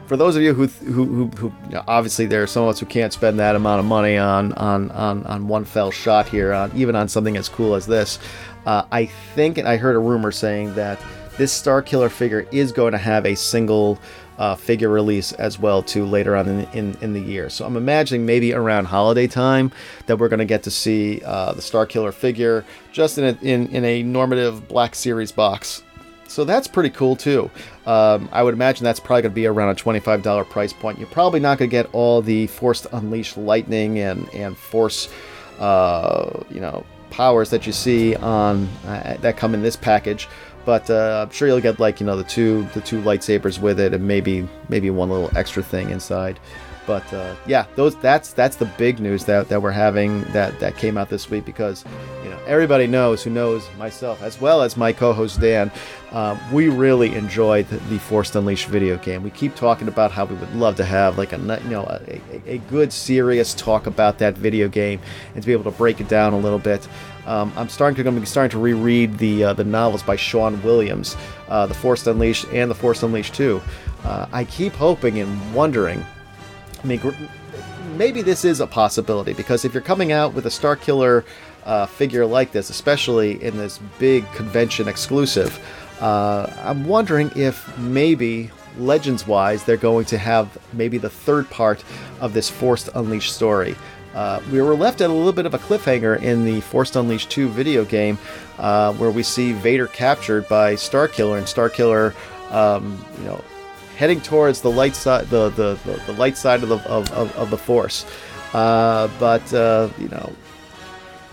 for 0.06 0.18
those 0.18 0.36
of 0.36 0.42
you 0.42 0.52
who 0.52 0.66
who, 0.66 1.04
who, 1.04 1.26
who 1.28 1.52
you 1.68 1.74
know, 1.76 1.84
obviously 1.88 2.26
there 2.26 2.42
are 2.42 2.46
some 2.46 2.64
of 2.64 2.70
us 2.70 2.80
who 2.80 2.86
can't 2.86 3.12
spend 3.12 3.38
that 3.38 3.56
amount 3.56 3.80
of 3.80 3.86
money 3.86 4.18
on 4.18 4.52
on 4.54 4.90
on, 4.90 5.24
on 5.24 5.48
one 5.48 5.64
fell 5.64 5.90
shot 5.90 6.28
here, 6.28 6.52
on 6.52 6.70
even 6.74 6.94
on 6.94 7.08
something 7.08 7.38
as 7.38 7.48
cool 7.48 7.74
as 7.74 7.86
this, 7.86 8.18
uh, 8.66 8.84
I 8.92 9.06
think, 9.06 9.56
and 9.56 9.66
I 9.66 9.78
heard 9.78 9.96
a 9.96 10.00
rumor 10.00 10.30
saying 10.32 10.74
that 10.74 11.00
this 11.36 11.52
Star 11.52 11.82
Killer 11.82 12.08
figure 12.08 12.46
is 12.52 12.72
going 12.72 12.92
to 12.92 12.98
have 12.98 13.26
a 13.26 13.34
single 13.34 13.98
uh, 14.38 14.54
figure 14.54 14.88
release 14.88 15.32
as 15.32 15.58
well 15.58 15.82
too 15.82 16.04
later 16.04 16.34
on 16.34 16.48
in, 16.48 16.60
in, 16.72 16.96
in, 17.00 17.12
the 17.12 17.20
year. 17.20 17.48
So 17.48 17.64
I'm 17.64 17.76
imagining 17.76 18.26
maybe 18.26 18.52
around 18.52 18.86
holiday 18.86 19.26
time 19.26 19.70
that 20.06 20.18
we're 20.18 20.28
going 20.28 20.40
to 20.40 20.44
get 20.44 20.62
to 20.64 20.70
see 20.70 21.22
uh, 21.24 21.52
the 21.52 21.62
Star 21.62 21.86
Killer 21.86 22.12
figure 22.12 22.64
just 22.92 23.18
in 23.18 23.24
a, 23.24 23.38
in, 23.42 23.68
in 23.68 23.84
a 23.84 24.02
normative 24.02 24.66
Black 24.66 24.94
Series 24.94 25.30
box. 25.30 25.82
So 26.26 26.44
that's 26.44 26.66
pretty 26.66 26.90
cool 26.90 27.14
too. 27.14 27.48
Um, 27.86 28.28
I 28.32 28.42
would 28.42 28.54
imagine 28.54 28.82
that's 28.82 28.98
probably 28.98 29.22
going 29.22 29.32
to 29.32 29.36
be 29.36 29.46
around 29.46 29.68
a 29.68 29.74
$25 29.80 30.48
price 30.50 30.72
point. 30.72 30.98
You're 30.98 31.08
probably 31.08 31.38
not 31.38 31.58
going 31.58 31.70
to 31.70 31.72
get 31.72 31.88
all 31.94 32.20
the 32.20 32.48
Force 32.48 32.86
Unleashed 32.90 33.36
lightning 33.36 34.00
and, 34.00 34.28
and 34.34 34.56
Force, 34.56 35.08
uh, 35.60 36.42
you 36.50 36.60
know, 36.60 36.84
powers 37.10 37.50
that 37.50 37.64
you 37.64 37.72
see 37.72 38.16
on 38.16 38.66
uh, 38.86 39.16
that 39.20 39.36
come 39.36 39.54
in 39.54 39.62
this 39.62 39.76
package 39.76 40.26
but 40.64 40.88
uh, 40.90 41.24
I'm 41.26 41.32
sure 41.32 41.48
you'll 41.48 41.60
get 41.60 41.78
like 41.78 42.00
you 42.00 42.06
know 42.06 42.16
the 42.16 42.24
two 42.24 42.64
the 42.74 42.80
two 42.80 43.00
lightsabers 43.02 43.58
with 43.60 43.80
it, 43.80 43.94
and 43.94 44.06
maybe 44.06 44.48
maybe 44.68 44.90
one 44.90 45.10
little 45.10 45.30
extra 45.36 45.62
thing 45.62 45.90
inside. 45.90 46.38
But 46.86 47.10
uh, 47.14 47.34
yeah, 47.46 47.66
those 47.76 47.96
that's 47.96 48.32
that's 48.32 48.56
the 48.56 48.66
big 48.66 49.00
news 49.00 49.24
that, 49.24 49.48
that 49.48 49.62
we're 49.62 49.70
having 49.70 50.22
that 50.32 50.58
that 50.60 50.76
came 50.76 50.98
out 50.98 51.08
this 51.08 51.30
week 51.30 51.44
because 51.44 51.84
you 52.22 52.28
know 52.28 52.38
everybody 52.46 52.86
knows 52.86 53.22
who 53.22 53.30
knows 53.30 53.66
myself 53.78 54.22
as 54.22 54.40
well 54.40 54.62
as 54.62 54.76
my 54.76 54.92
co-host 54.92 55.40
Dan. 55.40 55.70
Uh, 56.12 56.38
we 56.52 56.68
really 56.68 57.14
enjoyed 57.14 57.66
the, 57.68 57.76
the 57.76 57.98
Force 57.98 58.34
Unleashed 58.34 58.68
video 58.68 58.96
game. 58.98 59.22
We 59.22 59.30
keep 59.30 59.56
talking 59.56 59.88
about 59.88 60.12
how 60.12 60.26
we 60.26 60.36
would 60.36 60.54
love 60.54 60.76
to 60.76 60.84
have 60.84 61.16
like 61.16 61.32
a 61.32 61.38
you 61.38 61.70
know 61.70 61.84
a, 61.84 62.20
a, 62.46 62.54
a 62.54 62.58
good 62.58 62.92
serious 62.92 63.54
talk 63.54 63.86
about 63.86 64.18
that 64.18 64.36
video 64.36 64.68
game 64.68 65.00
and 65.34 65.42
to 65.42 65.46
be 65.46 65.52
able 65.52 65.64
to 65.64 65.76
break 65.76 66.00
it 66.00 66.08
down 66.08 66.34
a 66.34 66.38
little 66.38 66.58
bit. 66.58 66.86
Um, 67.26 67.52
I'm 67.56 67.68
starting 67.68 67.96
to 67.96 68.10
to 68.10 68.20
be 68.20 68.26
starting 68.26 68.50
to 68.50 68.58
reread 68.58 69.18
the 69.18 69.44
uh, 69.44 69.52
the 69.54 69.64
novels 69.64 70.02
by 70.02 70.16
Sean 70.16 70.62
Williams, 70.62 71.16
uh, 71.48 71.66
The 71.66 71.74
Force 71.74 72.06
Unleashed 72.06 72.46
and 72.52 72.70
The 72.70 72.74
Force 72.74 73.02
Unleashed 73.02 73.34
2. 73.34 73.60
Uh, 74.04 74.26
I 74.32 74.44
keep 74.44 74.72
hoping 74.72 75.18
and 75.18 75.54
wondering. 75.54 76.04
I 76.82 76.86
mean, 76.86 77.00
maybe 77.96 78.20
this 78.20 78.44
is 78.44 78.60
a 78.60 78.66
possibility 78.66 79.32
because 79.32 79.64
if 79.64 79.72
you're 79.72 79.82
coming 79.82 80.12
out 80.12 80.34
with 80.34 80.46
a 80.46 80.50
Star 80.50 80.76
Killer 80.76 81.24
uh, 81.64 81.86
figure 81.86 82.26
like 82.26 82.52
this, 82.52 82.68
especially 82.68 83.42
in 83.42 83.56
this 83.56 83.78
big 83.98 84.30
convention 84.32 84.86
exclusive, 84.86 85.58
uh, 86.00 86.52
I'm 86.62 86.86
wondering 86.86 87.30
if 87.34 87.76
maybe 87.78 88.50
legends 88.76 89.26
wise 89.26 89.64
they're 89.64 89.76
going 89.76 90.04
to 90.06 90.18
have 90.18 90.58
maybe 90.72 90.98
the 90.98 91.08
third 91.08 91.48
part 91.48 91.84
of 92.20 92.34
this 92.34 92.50
Force 92.50 92.88
Unleashed 92.94 93.34
story. 93.34 93.76
Uh, 94.14 94.40
we 94.52 94.62
were 94.62 94.76
left 94.76 95.00
at 95.00 95.10
a 95.10 95.12
little 95.12 95.32
bit 95.32 95.44
of 95.44 95.54
a 95.54 95.58
cliffhanger 95.58 96.22
in 96.22 96.44
the 96.44 96.60
Force 96.60 96.94
Unleashed 96.94 97.30
2 97.30 97.48
video 97.48 97.84
game, 97.84 98.16
uh, 98.58 98.92
where 98.94 99.10
we 99.10 99.22
see 99.22 99.52
Vader 99.52 99.88
captured 99.88 100.48
by 100.48 100.74
Starkiller, 100.74 101.36
and 101.36 101.46
Starkiller, 101.46 102.14
um, 102.52 103.04
you 103.18 103.24
know, 103.24 103.42
heading 103.96 104.20
towards 104.20 104.60
the 104.60 104.70
light 104.70 104.94
side, 104.94 105.26
the, 105.30 105.50
the, 105.50 105.78
the, 105.84 106.00
the 106.06 106.12
light 106.12 106.36
side 106.36 106.62
of 106.62 106.68
the 106.68 106.78
of, 106.88 107.10
of, 107.12 107.34
of 107.36 107.50
the 107.50 107.58
Force. 107.58 108.06
Uh, 108.52 109.08
but 109.18 109.52
uh, 109.52 109.88
you 109.98 110.08
know, 110.08 110.32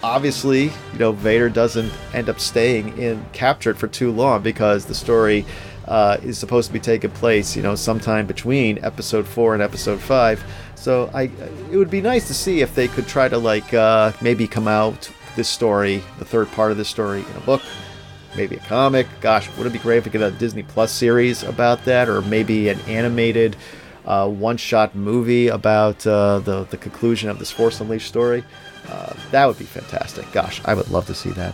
obviously, 0.01 0.65
you 0.65 0.99
know, 0.99 1.11
Vader 1.11 1.49
doesn't 1.49 1.91
end 2.13 2.29
up 2.29 2.39
staying 2.39 2.97
in 2.97 3.23
captured 3.31 3.77
for 3.77 3.87
too 3.87 4.11
long 4.11 4.41
because 4.41 4.85
the 4.85 4.95
story. 4.95 5.45
Uh, 5.87 6.17
is 6.23 6.37
supposed 6.37 6.67
to 6.67 6.73
be 6.73 6.79
taking 6.79 7.09
place, 7.09 7.55
you 7.55 7.61
know, 7.61 7.75
sometime 7.75 8.25
between 8.25 8.81
episode 8.85 9.27
four 9.27 9.55
and 9.55 9.63
episode 9.63 9.99
five. 9.99 10.41
So 10.81 11.11
I, 11.13 11.29
it 11.71 11.77
would 11.77 11.91
be 11.91 12.01
nice 12.01 12.25
to 12.25 12.33
see 12.33 12.61
if 12.61 12.73
they 12.73 12.87
could 12.87 13.07
try 13.07 13.29
to 13.29 13.37
like 13.37 13.71
uh, 13.71 14.13
maybe 14.19 14.47
come 14.47 14.67
out 14.67 15.11
this 15.35 15.47
story, 15.47 16.01
the 16.17 16.25
third 16.25 16.51
part 16.53 16.71
of 16.71 16.77
this 16.77 16.89
story, 16.89 17.19
in 17.19 17.37
a 17.37 17.41
book, 17.41 17.61
maybe 18.35 18.55
a 18.55 18.59
comic. 18.61 19.05
Gosh, 19.21 19.47
would 19.57 19.67
it 19.67 19.73
be 19.73 19.77
great 19.77 19.97
if 19.97 20.05
we 20.05 20.11
get 20.11 20.23
a 20.23 20.31
Disney 20.31 20.63
Plus 20.63 20.91
series 20.91 21.43
about 21.43 21.85
that, 21.85 22.09
or 22.09 22.21
maybe 22.23 22.69
an 22.69 22.79
animated 22.87 23.55
uh, 24.05 24.27
one-shot 24.27 24.95
movie 24.95 25.49
about 25.49 26.05
uh, 26.07 26.39
the 26.39 26.63
the 26.71 26.77
conclusion 26.77 27.29
of 27.29 27.37
this 27.37 27.51
Force 27.51 27.79
Unleashed 27.79 28.07
story? 28.07 28.43
Uh, 28.89 29.13
that 29.29 29.45
would 29.45 29.59
be 29.59 29.65
fantastic. 29.65 30.29
Gosh, 30.31 30.61
I 30.65 30.73
would 30.73 30.89
love 30.89 31.05
to 31.05 31.13
see 31.13 31.29
that. 31.29 31.53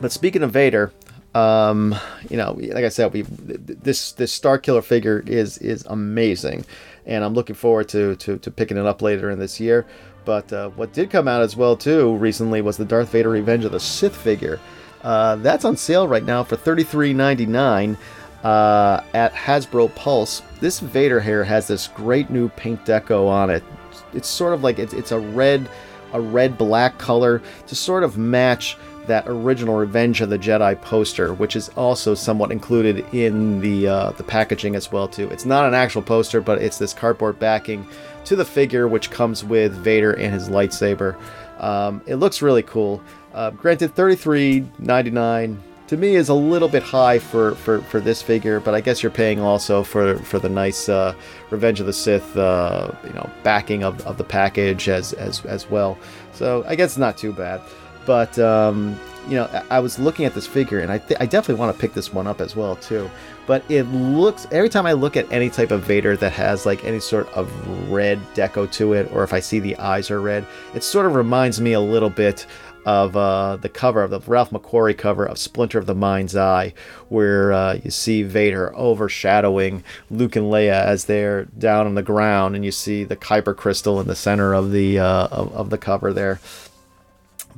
But 0.00 0.10
speaking 0.10 0.42
of 0.42 0.52
Vader, 0.52 0.90
um, 1.36 1.94
you 2.30 2.36
know, 2.36 2.52
like 2.58 2.84
I 2.84 2.88
said, 2.88 3.12
we 3.12 3.22
this 3.22 4.12
this 4.12 4.32
Star 4.32 4.58
Killer 4.58 4.82
figure 4.82 5.22
is 5.26 5.58
is 5.58 5.84
amazing 5.86 6.64
and 7.06 7.24
I'm 7.24 7.34
looking 7.34 7.54
forward 7.54 7.88
to, 7.90 8.16
to, 8.16 8.36
to 8.38 8.50
picking 8.50 8.76
it 8.76 8.84
up 8.84 9.00
later 9.00 9.30
in 9.30 9.38
this 9.38 9.60
year. 9.60 9.86
But 10.24 10.52
uh, 10.52 10.70
what 10.70 10.92
did 10.92 11.10
come 11.10 11.28
out 11.28 11.40
as 11.40 11.56
well 11.56 11.76
too 11.76 12.16
recently 12.16 12.60
was 12.60 12.76
the 12.76 12.84
Darth 12.84 13.10
Vader 13.10 13.30
Revenge 13.30 13.64
of 13.64 13.72
the 13.72 13.80
Sith 13.80 14.16
figure. 14.16 14.58
Uh, 15.02 15.36
that's 15.36 15.64
on 15.64 15.76
sale 15.76 16.08
right 16.08 16.24
now 16.24 16.42
for 16.42 16.56
$33.99 16.56 17.96
uh, 18.42 19.02
at 19.14 19.32
Hasbro 19.32 19.94
Pulse. 19.94 20.42
This 20.60 20.80
Vader 20.80 21.20
hair 21.20 21.44
has 21.44 21.68
this 21.68 21.86
great 21.88 22.28
new 22.28 22.48
paint 22.50 22.84
deco 22.84 23.28
on 23.28 23.50
it. 23.50 23.62
It's 24.12 24.28
sort 24.28 24.52
of 24.52 24.64
like 24.64 24.80
it's, 24.80 24.94
it's 24.94 25.12
a 25.12 25.18
red, 25.18 25.68
a 26.12 26.20
red 26.20 26.58
black 26.58 26.98
color 26.98 27.40
to 27.68 27.74
sort 27.76 28.02
of 28.02 28.18
match 28.18 28.76
that 29.06 29.24
original 29.26 29.76
Revenge 29.76 30.20
of 30.20 30.30
the 30.30 30.38
Jedi 30.38 30.80
poster, 30.80 31.34
which 31.34 31.56
is 31.56 31.68
also 31.70 32.14
somewhat 32.14 32.52
included 32.52 33.04
in 33.14 33.60
the 33.60 33.88
uh, 33.88 34.10
the 34.12 34.24
packaging 34.24 34.76
as 34.76 34.92
well 34.92 35.08
too. 35.08 35.28
It's 35.30 35.44
not 35.44 35.66
an 35.66 35.74
actual 35.74 36.02
poster, 36.02 36.40
but 36.40 36.62
it's 36.62 36.78
this 36.78 36.92
cardboard 36.92 37.38
backing 37.38 37.86
to 38.24 38.36
the 38.36 38.44
figure, 38.44 38.88
which 38.88 39.10
comes 39.10 39.44
with 39.44 39.72
Vader 39.72 40.12
and 40.12 40.34
his 40.34 40.48
lightsaber. 40.48 41.16
Um, 41.58 42.02
it 42.06 42.16
looks 42.16 42.42
really 42.42 42.62
cool. 42.62 43.00
Uh, 43.32 43.50
granted, 43.50 43.94
thirty-three 43.94 44.66
ninety-nine 44.78 45.62
to 45.88 45.96
me 45.96 46.16
is 46.16 46.28
a 46.28 46.34
little 46.34 46.68
bit 46.68 46.82
high 46.82 47.16
for, 47.16 47.54
for, 47.54 47.80
for 47.82 48.00
this 48.00 48.20
figure, 48.20 48.58
but 48.58 48.74
I 48.74 48.80
guess 48.80 49.04
you're 49.04 49.12
paying 49.12 49.38
also 49.38 49.84
for, 49.84 50.18
for 50.18 50.40
the 50.40 50.48
nice 50.48 50.88
uh, 50.88 51.14
Revenge 51.50 51.78
of 51.78 51.86
the 51.86 51.92
Sith, 51.92 52.36
uh, 52.36 52.90
you 53.04 53.12
know, 53.12 53.30
backing 53.44 53.84
of, 53.84 54.04
of 54.04 54.18
the 54.18 54.24
package 54.24 54.88
as, 54.88 55.12
as 55.12 55.44
as 55.44 55.70
well. 55.70 55.96
So 56.32 56.64
I 56.66 56.74
guess 56.74 56.98
not 56.98 57.16
too 57.16 57.32
bad. 57.32 57.60
But 58.06 58.38
um, 58.38 58.98
you 59.28 59.34
know, 59.34 59.64
I, 59.70 59.80
was 59.80 59.98
looking 59.98 60.24
at 60.24 60.34
this 60.34 60.46
figure, 60.46 60.78
and 60.78 60.90
I, 60.90 60.98
th- 60.98 61.20
I 61.20 61.26
definitely 61.26 61.60
want 61.60 61.74
to 61.74 61.80
pick 61.80 61.94
this 61.94 62.12
one 62.12 62.26
up 62.26 62.40
as 62.40 62.54
well 62.54 62.76
too. 62.76 63.10
But 63.46 63.68
it 63.68 63.82
looks 63.84 64.46
every 64.50 64.68
time 64.68 64.86
I 64.86 64.92
look 64.92 65.16
at 65.16 65.30
any 65.32 65.50
type 65.50 65.70
of 65.70 65.82
Vader 65.82 66.16
that 66.16 66.32
has 66.32 66.64
like 66.64 66.84
any 66.84 67.00
sort 67.00 67.28
of 67.28 67.50
red 67.90 68.20
deco 68.34 68.70
to 68.72 68.92
it, 68.92 69.10
or 69.12 69.24
if 69.24 69.32
I 69.32 69.40
see 69.40 69.58
the 69.58 69.76
eyes 69.76 70.10
are 70.10 70.20
red, 70.20 70.46
it 70.74 70.82
sort 70.82 71.06
of 71.06 71.14
reminds 71.14 71.60
me 71.60 71.72
a 71.72 71.80
little 71.80 72.10
bit 72.10 72.46
of 72.84 73.16
uh, 73.16 73.56
the 73.56 73.68
cover 73.68 74.00
of 74.04 74.10
the 74.10 74.20
Ralph 74.20 74.50
McQuarrie 74.50 74.96
cover 74.96 75.26
of 75.26 75.38
Splinter 75.38 75.78
of 75.78 75.86
the 75.86 75.94
Mind's 75.94 76.36
Eye, 76.36 76.72
where 77.08 77.52
uh, 77.52 77.78
you 77.82 77.90
see 77.90 78.22
Vader 78.22 78.72
overshadowing 78.76 79.82
Luke 80.08 80.36
and 80.36 80.46
Leia 80.46 80.84
as 80.84 81.06
they're 81.06 81.46
down 81.46 81.86
on 81.86 81.96
the 81.96 82.02
ground, 82.02 82.54
and 82.54 82.64
you 82.64 82.70
see 82.70 83.02
the 83.02 83.16
Kyber 83.16 83.56
crystal 83.56 84.00
in 84.00 84.06
the 84.06 84.14
center 84.14 84.54
of 84.54 84.70
the 84.70 85.00
uh, 85.00 85.26
of, 85.32 85.52
of 85.52 85.70
the 85.70 85.78
cover 85.78 86.12
there 86.12 86.38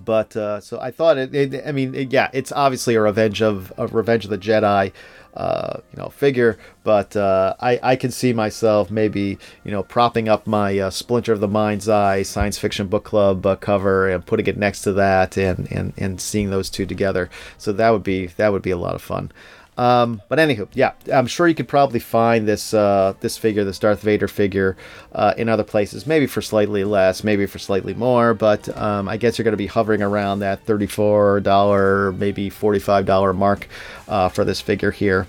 but 0.04 0.36
uh, 0.36 0.60
so 0.60 0.80
I 0.80 0.90
thought 0.90 1.18
it, 1.18 1.34
it 1.34 1.62
I 1.66 1.72
mean, 1.72 1.94
it, 1.94 2.12
yeah, 2.12 2.30
it's 2.32 2.52
obviously 2.52 2.94
a 2.94 3.00
revenge 3.00 3.42
of, 3.42 3.72
of 3.72 3.94
Revenge 3.94 4.24
of 4.24 4.30
the 4.30 4.38
Jedi, 4.38 4.92
uh, 5.34 5.80
you 5.92 5.98
know, 6.00 6.08
figure. 6.08 6.58
But 6.84 7.16
uh, 7.16 7.54
I 7.60 7.80
I 7.82 7.96
can 7.96 8.10
see 8.10 8.32
myself 8.32 8.90
maybe 8.90 9.38
you 9.64 9.70
know 9.70 9.82
propping 9.82 10.28
up 10.28 10.46
my 10.46 10.78
uh, 10.78 10.90
Splinter 10.90 11.32
of 11.32 11.40
the 11.40 11.48
Mind's 11.48 11.88
Eye 11.88 12.22
science 12.22 12.58
fiction 12.58 12.86
book 12.86 13.04
club 13.04 13.44
uh, 13.44 13.56
cover 13.56 14.08
and 14.08 14.24
putting 14.24 14.46
it 14.46 14.56
next 14.56 14.82
to 14.82 14.92
that 14.92 15.36
and, 15.36 15.70
and 15.72 15.92
and 15.96 16.20
seeing 16.20 16.50
those 16.50 16.70
two 16.70 16.86
together. 16.86 17.28
So 17.56 17.72
that 17.72 17.90
would 17.90 18.04
be 18.04 18.26
that 18.26 18.52
would 18.52 18.62
be 18.62 18.70
a 18.70 18.78
lot 18.78 18.94
of 18.94 19.02
fun. 19.02 19.32
Um, 19.78 20.20
but 20.28 20.40
anywho, 20.40 20.68
yeah, 20.74 20.92
I'm 21.12 21.28
sure 21.28 21.46
you 21.46 21.54
could 21.54 21.68
probably 21.68 22.00
find 22.00 22.48
this 22.48 22.74
uh, 22.74 23.14
this 23.20 23.38
figure, 23.38 23.62
this 23.64 23.78
Darth 23.78 24.02
Vader 24.02 24.26
figure, 24.26 24.76
uh, 25.12 25.34
in 25.38 25.48
other 25.48 25.62
places, 25.62 26.04
maybe 26.04 26.26
for 26.26 26.42
slightly 26.42 26.82
less, 26.82 27.22
maybe 27.22 27.46
for 27.46 27.60
slightly 27.60 27.94
more. 27.94 28.34
But 28.34 28.76
um, 28.76 29.08
I 29.08 29.16
guess 29.16 29.38
you're 29.38 29.44
going 29.44 29.52
to 29.52 29.56
be 29.56 29.68
hovering 29.68 30.02
around 30.02 30.40
that 30.40 30.66
$34, 30.66 32.18
maybe 32.18 32.50
$45 32.50 33.36
mark 33.36 33.68
uh, 34.08 34.28
for 34.28 34.44
this 34.44 34.60
figure 34.60 34.90
here. 34.90 35.28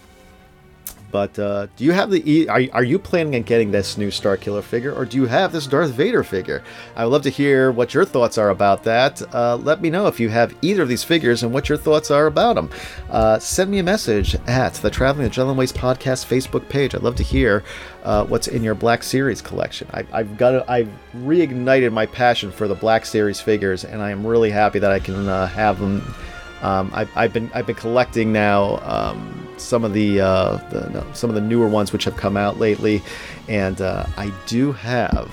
But 1.12 1.38
uh, 1.40 1.68
do 1.76 1.84
you 1.84 1.92
have 1.92 2.12
the? 2.12 2.50
Are, 2.50 2.62
are 2.74 2.84
you 2.84 3.00
planning 3.00 3.36
on 3.36 3.44
getting 3.44 3.72
this 3.72 3.98
new 3.98 4.12
Star 4.12 4.38
Killer 4.38 4.62
figure, 4.62 4.94
or 4.94 5.06
do 5.06 5.18
you 5.18 5.26
have 5.26 5.52
this 5.52 5.68
Darth 5.68 5.92
Vader 5.92 6.24
figure? 6.24 6.64
I 6.96 7.06
would 7.06 7.12
love 7.12 7.24
to 7.24 7.30
hear 7.30 7.72
what 7.72 7.94
your 7.94 8.06
thoughts 8.06 8.38
are 8.38 8.50
about 8.50 8.84
that. 8.84 9.22
Uh, 9.34 9.58
let 9.58 9.82
me 9.82 9.90
know 9.90 10.08
if 10.08 10.20
you 10.20 10.30
have 10.30 10.56
either 10.62 10.84
of 10.84 10.90
these 10.90 11.04
figures 11.04 11.44
and 11.44 11.54
what 11.54 11.70
your 11.70 11.78
thoughts 11.78 12.12
are 12.12 12.28
about 12.28 12.56
them. 12.56 12.70
Uh, 13.10 13.40
send 13.40 13.72
me 13.72 13.80
a 13.80 13.84
message 13.84 14.36
at 14.48 14.74
the 14.76 14.90
Traveling 14.90 15.28
the 15.28 15.34
Jundland 15.34 15.56
Waste 15.56 15.76
podcast 15.76 16.26
Facebook 16.26 16.68
page. 16.70 16.94
I'd 16.94 17.04
love 17.04 17.16
to 17.16 17.24
hear 17.24 17.64
uh, 18.04 18.26
what's 18.26 18.48
in 18.48 18.64
your 18.64 18.76
Black 18.76 19.04
Series 19.04 19.42
collection. 19.42 19.88
I, 19.92 20.04
have 20.12 20.38
got 20.38 20.70
I've 20.70 20.90
reignited 21.16 21.92
my 21.92 22.06
passion 22.06 22.52
for 22.52 22.68
the 22.68 22.76
Black 22.76 23.06
Series 23.06 23.42
figures, 23.42 23.84
and 23.84 24.02
I 24.02 24.12
am 24.12 24.26
really 24.26 24.52
happy 24.52 24.80
that 24.80 24.92
I 24.92 25.00
can 25.00 25.28
uh, 25.28 25.48
have 25.48 25.80
them. 25.80 26.16
Um, 26.62 26.92
I've, 26.94 27.10
I've 27.16 27.34
been 27.34 27.50
I've 27.54 27.66
been 27.66 27.76
collecting 27.76 28.32
now. 28.32 28.80
Um, 28.84 29.46
some 29.60 29.84
of 29.84 29.94
the, 29.94 30.22
uh, 30.22 30.56
the 30.70 30.90
no, 30.90 31.06
some 31.14 31.30
of 31.30 31.36
the 31.36 31.42
newer 31.42 31.68
ones 31.68 31.92
which 31.92 32.06
have 32.06 32.16
come 32.16 32.38
out 32.38 32.60
lately, 32.60 33.02
and 33.48 33.82
uh, 33.82 34.06
I 34.18 34.32
do 34.46 34.72
have 34.72 35.30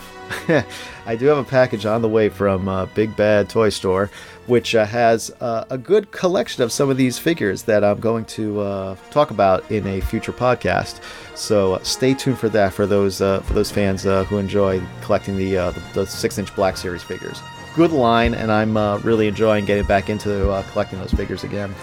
I 1.07 1.17
do 1.17 1.27
have 1.27 1.39
a 1.39 1.45
package 1.45 1.87
on 1.87 2.03
the 2.03 2.09
way 2.09 2.29
from 2.29 2.69
uh, 2.69 2.87
Big 2.87 3.15
Bad 3.15 3.49
Toy 3.49 3.69
Store, 3.69 4.11
which 4.47 4.75
uh, 4.75 4.85
has 4.85 5.31
uh, 5.41 5.65
a 5.71 5.79
good 5.79 6.11
collection 6.11 6.63
of 6.65 6.73
some 6.73 6.91
of 6.91 6.97
these 6.97 7.19
figures 7.19 7.63
that 7.65 7.85
I'm 7.85 8.01
going 8.01 8.25
to 8.27 8.61
uh, 8.61 8.97
talk 9.11 9.31
about 9.31 9.71
in 9.71 9.87
a 9.87 10.01
future 10.01 10.33
podcast. 10.33 11.01
So 11.37 11.79
stay 11.85 12.15
tuned 12.15 12.39
for 12.39 12.49
that 12.49 12.73
for 12.73 12.87
those 12.87 13.19
for 13.19 13.53
those 13.53 13.71
fans 13.71 14.03
who 14.03 14.39
enjoy 14.39 14.83
collecting 15.03 15.37
the, 15.37 15.55
the, 15.55 15.83
the 15.95 16.07
six 16.07 16.39
inch 16.39 16.55
Black 16.57 16.77
Series 16.77 17.03
figures. 17.03 17.41
Good 17.77 17.93
line, 17.93 18.35
and 18.35 18.51
I'm 18.51 18.77
really 19.03 19.29
enjoying 19.29 19.67
getting 19.67 19.85
back 19.85 20.11
into 20.11 20.65
collecting 20.73 20.99
those 20.99 21.13
figures 21.13 21.45
again. 21.45 21.75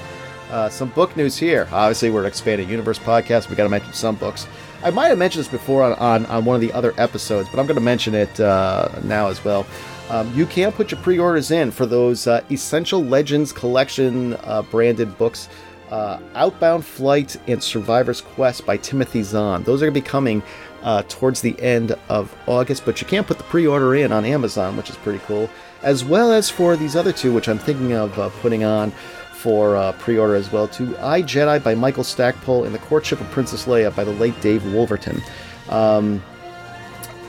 Uh, 0.53 0.69
some 0.69 0.89
book 0.89 1.17
news 1.17 1.35
here. 1.35 1.67
Obviously, 1.71 2.11
we're 2.11 2.21
an 2.21 2.27
expanded 2.27 2.69
universe 2.69 2.99
podcast. 2.99 3.49
We 3.49 3.55
got 3.55 3.63
to 3.63 3.69
mention 3.69 3.91
some 3.93 4.15
books. 4.15 4.47
I 4.83 4.91
might 4.91 5.07
have 5.07 5.17
mentioned 5.17 5.45
this 5.45 5.51
before 5.51 5.81
on, 5.81 5.93
on, 5.93 6.25
on 6.27 6.45
one 6.45 6.53
of 6.53 6.61
the 6.61 6.71
other 6.73 6.93
episodes, 6.99 7.49
but 7.49 7.59
I'm 7.59 7.65
going 7.65 7.73
to 7.73 7.81
mention 7.81 8.13
it 8.13 8.39
uh, 8.39 8.89
now 9.03 9.29
as 9.29 9.43
well. 9.43 9.65
Um, 10.09 10.31
you 10.35 10.45
can 10.45 10.71
put 10.71 10.91
your 10.91 11.01
pre 11.01 11.17
orders 11.17 11.49
in 11.49 11.71
for 11.71 11.87
those 11.87 12.27
uh, 12.27 12.43
Essential 12.51 13.03
Legends 13.03 13.51
Collection 13.51 14.33
uh, 14.43 14.61
branded 14.61 15.17
books. 15.17 15.49
Uh, 15.89 16.19
Outbound 16.35 16.85
Flight 16.85 17.35
and 17.47 17.61
Survivor's 17.61 18.21
Quest 18.21 18.65
by 18.65 18.77
Timothy 18.77 19.23
Zahn. 19.23 19.63
Those 19.63 19.81
are 19.81 19.85
going 19.85 19.93
to 19.95 20.01
be 20.01 20.07
coming 20.07 20.43
uh, 20.83 21.01
towards 21.07 21.41
the 21.41 21.59
end 21.61 21.97
of 22.09 22.35
August, 22.45 22.85
but 22.85 23.01
you 23.01 23.07
can 23.07 23.23
put 23.23 23.39
the 23.39 23.43
pre 23.45 23.65
order 23.65 23.95
in 23.95 24.11
on 24.11 24.23
Amazon, 24.23 24.77
which 24.77 24.89
is 24.91 24.97
pretty 24.97 25.19
cool, 25.25 25.49
as 25.83 26.03
well 26.03 26.31
as 26.31 26.49
for 26.49 26.75
these 26.75 26.95
other 26.95 27.11
two, 27.11 27.33
which 27.33 27.47
I'm 27.47 27.59
thinking 27.59 27.93
of 27.93 28.13
putting 28.41 28.63
on 28.63 28.91
for 29.33 29.75
uh, 29.75 29.91
pre-order 29.93 30.35
as 30.35 30.51
well 30.51 30.69
to 30.69 30.97
I 31.05 31.21
Jedi 31.21 31.61
by 31.61 31.75
Michael 31.75 32.05
Stackpole 32.05 32.63
and 32.63 32.73
The 32.73 32.79
Courtship 32.79 33.19
of 33.19 33.29
Princess 33.31 33.65
Leia 33.65 33.93
by 33.93 34.05
the 34.05 34.13
late 34.13 34.39
Dave 34.39 34.65
Wolverton. 34.73 35.21
Um, 35.67 36.23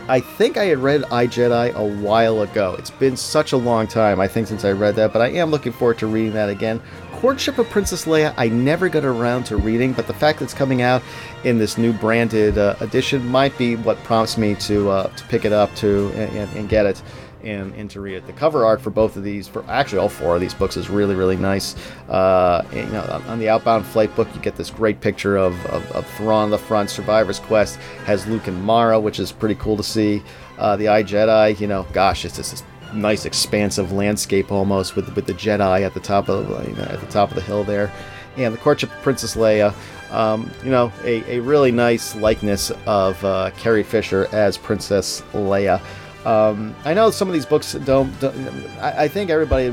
I 0.07 0.21
think 0.21 0.57
I 0.57 0.67
had 0.67 0.79
read 0.79 1.03
I 1.11 1.27
Jedi 1.27 1.75
a 1.75 1.85
while 2.03 2.43
ago. 2.43 2.77
It's 2.79 2.91
been 2.91 3.17
such 3.17 3.53
a 3.53 3.57
long 3.57 3.87
time, 3.87 4.21
I 4.21 4.29
think, 4.29 4.47
since 4.47 4.65
I 4.65 4.73
read 4.73 4.97
that, 4.97 5.13
but 5.13 5.23
I 5.23 5.29
am 5.31 5.51
looking 5.51 5.73
forward 5.73 5.99
to 5.99 6.07
reading 6.07 6.35
that 6.35 6.51
again. 6.51 6.81
Courtship 7.13 7.59
of 7.59 7.71
Princess 7.71 8.05
Leia, 8.05 8.35
I 8.37 8.49
never 8.49 8.91
got 8.91 9.05
around 9.05 9.45
to 9.45 9.57
reading, 9.57 9.95
but 9.95 10.07
the 10.07 10.13
fact 10.13 10.39
that 10.39 10.45
it's 10.45 10.55
coming 10.55 10.83
out 10.83 11.03
in 11.43 11.59
this 11.59 11.79
new 11.79 11.95
branded 11.95 12.59
uh, 12.59 12.77
edition 12.81 13.27
might 13.27 13.57
be 13.57 13.77
what 13.77 13.97
prompts 14.05 14.37
me 14.37 14.55
to 14.57 14.91
uh, 14.91 15.09
to 15.09 15.25
pick 15.25 15.47
it 15.47 15.53
up 15.53 15.75
to 15.77 16.13
and, 16.15 16.55
and 16.55 16.69
get 16.69 16.85
it 16.85 17.03
and, 17.45 17.75
and 17.75 17.91
to 17.91 18.01
read 18.01 18.15
it. 18.15 18.27
The 18.27 18.33
cover 18.33 18.65
art 18.65 18.81
for 18.81 18.91
both 18.91 19.17
of 19.17 19.23
these, 19.23 19.47
for 19.47 19.65
actually 19.69 19.99
all 19.99 20.09
four 20.09 20.35
of 20.35 20.41
these 20.41 20.55
books, 20.55 20.77
is 20.77 20.89
really 20.89 21.15
really 21.15 21.37
nice. 21.37 21.77
Uh, 22.09 22.65
and, 22.73 22.89
you 22.89 22.93
know, 22.93 23.23
on 23.27 23.39
the 23.39 23.49
Outbound 23.49 23.85
Flight 23.87 24.15
book, 24.17 24.29
you 24.35 24.41
get 24.41 24.57
this 24.57 24.71
great 24.71 25.01
picture 25.01 25.37
of, 25.37 25.55
of, 25.67 25.91
of 25.93 26.07
Thrawn 26.17 26.45
on 26.45 26.51
the 26.51 26.59
front. 26.59 26.91
Survivor's 26.91 27.39
Quest 27.41 27.77
has 28.07 28.27
Luke 28.27 28.47
and 28.47 28.63
Mara, 28.63 28.99
which 28.99 29.19
is 29.21 29.33
pretty 29.33 29.55
cool 29.57 29.77
to 29.77 29.83
see. 29.83 30.23
Uh, 30.59 30.77
the 30.77 30.89
I 30.89 31.03
Jedi, 31.03 31.59
you 31.59 31.67
know, 31.67 31.87
gosh, 31.93 32.25
it's 32.25 32.37
just 32.37 32.51
this 32.51 32.63
nice 32.93 33.25
expansive 33.25 33.91
landscape 33.91 34.53
almost 34.53 34.95
with 34.95 35.15
with 35.17 35.27
the 35.27 35.35
Jedi 35.35 35.81
at 35.81 35.95
the 35.95 36.01
top 36.01 36.29
of 36.29 36.49
you 36.69 36.75
know, 36.77 36.83
at 36.85 37.01
the 37.01 37.07
top 37.07 37.31
of 37.31 37.35
the 37.35 37.43
hill 37.43 37.65
there, 37.65 37.91
and 38.37 38.55
the 38.55 38.59
courtship 38.59 38.93
of 38.93 39.03
Princess 39.03 39.35
Leia. 39.35 39.75
Um, 40.11 40.49
you 40.63 40.71
know, 40.71 40.93
a, 41.03 41.39
a 41.39 41.41
really 41.41 41.73
nice 41.73 42.15
likeness 42.15 42.71
of 42.87 43.23
uh, 43.25 43.51
Carrie 43.57 43.83
Fisher 43.83 44.29
as 44.31 44.57
Princess 44.57 45.23
Leia. 45.33 45.81
Um, 46.25 46.75
I 46.87 46.95
know 46.95 47.11
some 47.11 47.29
of 47.29 47.35
these 47.35 47.45
books 47.45 47.75
don't. 47.75 48.19
don't 48.19 48.35
I, 48.81 49.05
I, 49.05 49.09
think 49.09 49.29
everybody 49.29 49.71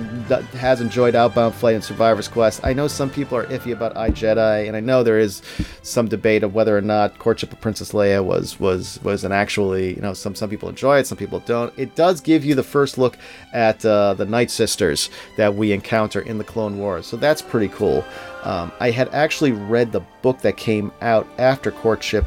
has 0.58 0.82
enjoyed 0.82 1.16
Outbound 1.16 1.56
Flight 1.56 1.76
and 1.76 1.84
Survivor's 1.84 2.28
Quest. 2.28 2.60
I 2.66 2.74
know 2.74 2.90
some 2.90 3.10
people 3.10 3.38
are 3.38 3.46
iffy 3.46 3.72
about 3.72 3.96
I 3.96 4.10
Jedi, 4.10 4.68
and 4.68 4.76
I 4.76 4.82
know 4.82 5.02
there 5.02 5.18
is 5.18 5.42
some 5.82 6.10
debate 6.10 6.44
of 6.44 6.54
whether 6.54 6.78
or 6.78 6.82
not 6.82 7.18
Courtship 7.20 7.54
of 7.54 7.62
Princess 7.62 7.94
Leia 7.94 8.22
was 8.22 8.60
was 8.60 9.02
was 9.02 9.24
an 9.24 9.32
actually. 9.32 9.96
You 9.96 10.02
know, 10.02 10.14
some 10.14 10.36
some 10.36 10.50
people 10.50 10.68
enjoy 10.68 11.00
it, 11.00 11.08
some 11.08 11.18
people 11.18 11.40
don't. 11.40 11.74
It 11.78 11.96
does 11.96 12.20
give 12.20 12.44
you 12.44 12.54
the 12.54 12.64
first 12.64 12.98
look 12.98 13.18
at 13.54 13.86
uh, 13.86 14.14
the 14.16 14.26
Night 14.26 14.52
Sisters 14.52 15.10
that 15.38 15.56
we 15.56 15.72
encounter 15.72 16.20
in 16.20 16.38
the 16.38 16.44
Clone 16.44 16.80
Wars, 16.80 17.08
so 17.08 17.16
that's 17.16 17.42
pretty 17.42 17.70
cool. 17.70 18.04
Um, 18.44 18.74
I 18.82 18.92
had 18.92 19.08
actually 19.14 19.54
read 19.54 19.94
the 19.94 20.02
book 20.22 20.42
that 20.42 20.58
came 20.58 20.92
out 21.02 21.28
after 21.38 21.72
Courtship 21.72 22.26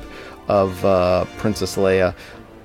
of 0.48 0.82
uh, 0.84 1.24
Princess 1.36 1.76
Leia, 1.76 2.14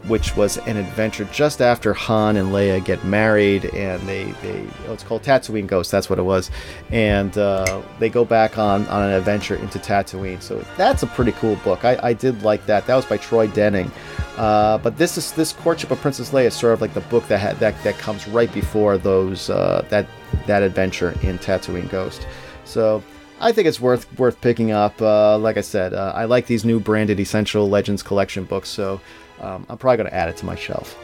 which 0.08 0.36
was 0.36 0.58
an 0.60 0.78
adventure 0.78 1.26
just 1.26 1.62
after 1.62 1.94
Han 1.94 2.38
and 2.38 2.50
Leia 2.50 2.84
get 2.84 3.04
married, 3.04 3.66
and 3.66 4.02
they 4.08 4.32
they 4.42 4.66
oh, 4.88 4.94
it's 4.94 5.04
called 5.04 5.24
Tatooine 5.24 5.68
Ghost. 5.68 5.92
That's 5.92 6.10
what 6.10 6.20
it 6.20 6.24
was, 6.24 6.50
and 6.90 7.38
uh, 7.38 7.82
they 8.00 8.10
go 8.10 8.24
back 8.24 8.58
on 8.58 8.88
on 8.88 9.04
an 9.04 9.12
adventure 9.12 9.56
into 9.56 9.80
Tatooine. 9.80 10.42
So 10.42 10.66
that's 10.78 11.04
a 11.04 11.08
pretty 11.08 11.34
cool 11.34 11.56
book. 11.58 11.84
I, 11.84 12.00
I 12.02 12.14
did 12.14 12.44
like 12.44 12.66
that. 12.66 12.88
That 12.88 12.96
was 12.96 13.06
by 13.06 13.18
Troy 13.18 13.48
Denning. 13.48 13.92
Uh, 14.38 14.78
but 14.78 14.98
this 14.98 15.18
is 15.18 15.34
this 15.34 15.52
courtship 15.52 15.92
of 15.92 16.00
Princess 16.00 16.32
Leia 16.32 16.46
is 16.46 16.54
sort 16.54 16.74
of 16.74 16.82
like 16.82 16.94
the 16.94 17.02
book 17.02 17.28
that 17.28 17.40
ha- 17.40 17.54
that 17.60 17.82
that 17.84 17.98
comes 17.98 18.28
right 18.28 18.52
before 18.54 18.98
those 18.98 19.50
uh, 19.50 19.86
that 19.90 20.08
that 20.48 20.64
adventure 20.64 21.12
in 21.24 21.38
Tatooine 21.40 21.90
Ghost. 21.90 22.26
So 22.64 23.04
I 23.42 23.52
think 23.52 23.68
it's 23.68 23.80
worth 23.80 24.08
worth 24.18 24.40
picking 24.42 24.72
up. 24.72 25.02
Uh, 25.02 25.38
like 25.38 25.58
I 25.58 25.62
said, 25.62 25.94
uh, 25.94 26.14
I 26.16 26.26
like 26.26 26.48
these 26.48 26.66
new 26.66 26.80
branded 26.80 27.20
Essential 27.20 27.70
Legends 27.70 28.04
collection 28.04 28.44
books, 28.46 28.70
so 28.70 29.02
um, 29.42 29.66
I'm 29.70 29.78
probably 29.78 29.98
going 29.98 30.10
to 30.10 30.16
add 30.16 30.30
it 30.30 30.38
to 30.38 30.46
my 30.46 30.56
shelf. 30.56 30.98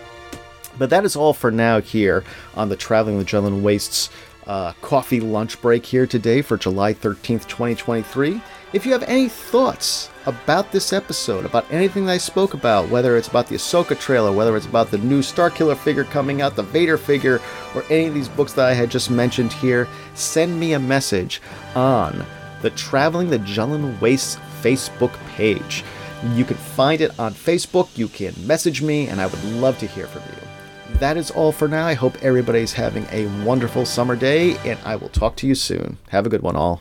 But 0.78 0.90
that 0.90 1.06
is 1.06 1.16
all 1.16 1.34
for 1.34 1.52
now 1.52 1.80
here 1.80 2.24
on 2.56 2.70
the 2.70 2.76
Traveling 2.76 3.18
with 3.18 3.28
Jundland 3.28 3.62
Wastes 3.62 4.10
uh, 4.48 4.74
coffee 4.82 5.20
lunch 5.20 5.62
break 5.62 5.86
here 5.86 6.06
today 6.06 6.42
for 6.42 6.58
July 6.58 6.94
13th, 6.94 7.48
2023. 7.48 8.42
If 8.74 8.86
you 8.86 8.92
have 8.92 9.04
any 9.04 9.30
thoughts 9.30 10.10
about 10.26 10.72
this 10.72 10.92
episode, 10.92 11.46
about 11.46 11.72
anything 11.72 12.06
that 12.06 12.14
I 12.14 12.18
spoke 12.18 12.54
about, 12.54 12.90
whether 12.90 13.16
it's 13.16 13.28
about 13.28 13.48
the 13.48 13.56
Ahsoka 13.56 13.98
trailer, 13.98 14.32
whether 14.32 14.56
it's 14.58 14.66
about 14.66 14.92
the 14.92 14.98
new 14.98 15.22
Starkiller 15.22 15.78
figure 15.78 16.04
coming 16.04 16.42
out, 16.42 16.56
the 16.56 16.64
Vader 16.64 16.98
figure, 16.98 17.40
or 17.74 17.84
any 17.90 18.08
of 18.08 18.14
these 18.14 18.28
books 18.28 18.54
that 18.54 18.66
I 18.66 18.74
had 18.74 18.92
just 18.92 19.10
mentioned 19.10 19.54
here, 19.54 19.88
send 20.14 20.60
me 20.60 20.74
a 20.74 20.80
message 20.80 21.42
on 21.74 22.26
the 22.62 22.72
Traveling 22.72 23.30
the 23.30 23.40
Jundland 23.40 24.00
Wastes 24.02 24.38
Facebook 24.62 25.14
page. 25.28 25.84
You 26.34 26.44
can 26.44 26.58
find 26.58 27.02
it 27.02 27.18
on 27.20 27.34
Facebook, 27.34 27.90
you 27.98 28.08
can 28.08 28.34
message 28.46 28.82
me, 28.82 29.08
and 29.08 29.22
I 29.22 29.28
would 29.28 29.44
love 29.46 29.78
to 29.80 29.88
hear 29.88 30.08
from 30.08 30.24
you. 30.24 30.98
That 31.00 31.18
is 31.18 31.30
all 31.32 31.52
for 31.52 31.68
now. 31.68 31.86
I 31.86 31.94
hope 31.94 32.18
everybody's 32.24 32.74
having 32.74 33.06
a 33.12 33.28
wonderful 33.46 33.86
summer 33.86 34.16
day, 34.16 34.58
and 34.66 34.80
I 34.84 34.96
will 34.96 35.10
talk 35.10 35.36
to 35.38 35.48
you 35.48 35.56
soon. 35.56 35.98
Have 36.10 36.26
a 36.26 36.30
good 36.30 36.42
one, 36.42 36.56
all. 36.56 36.74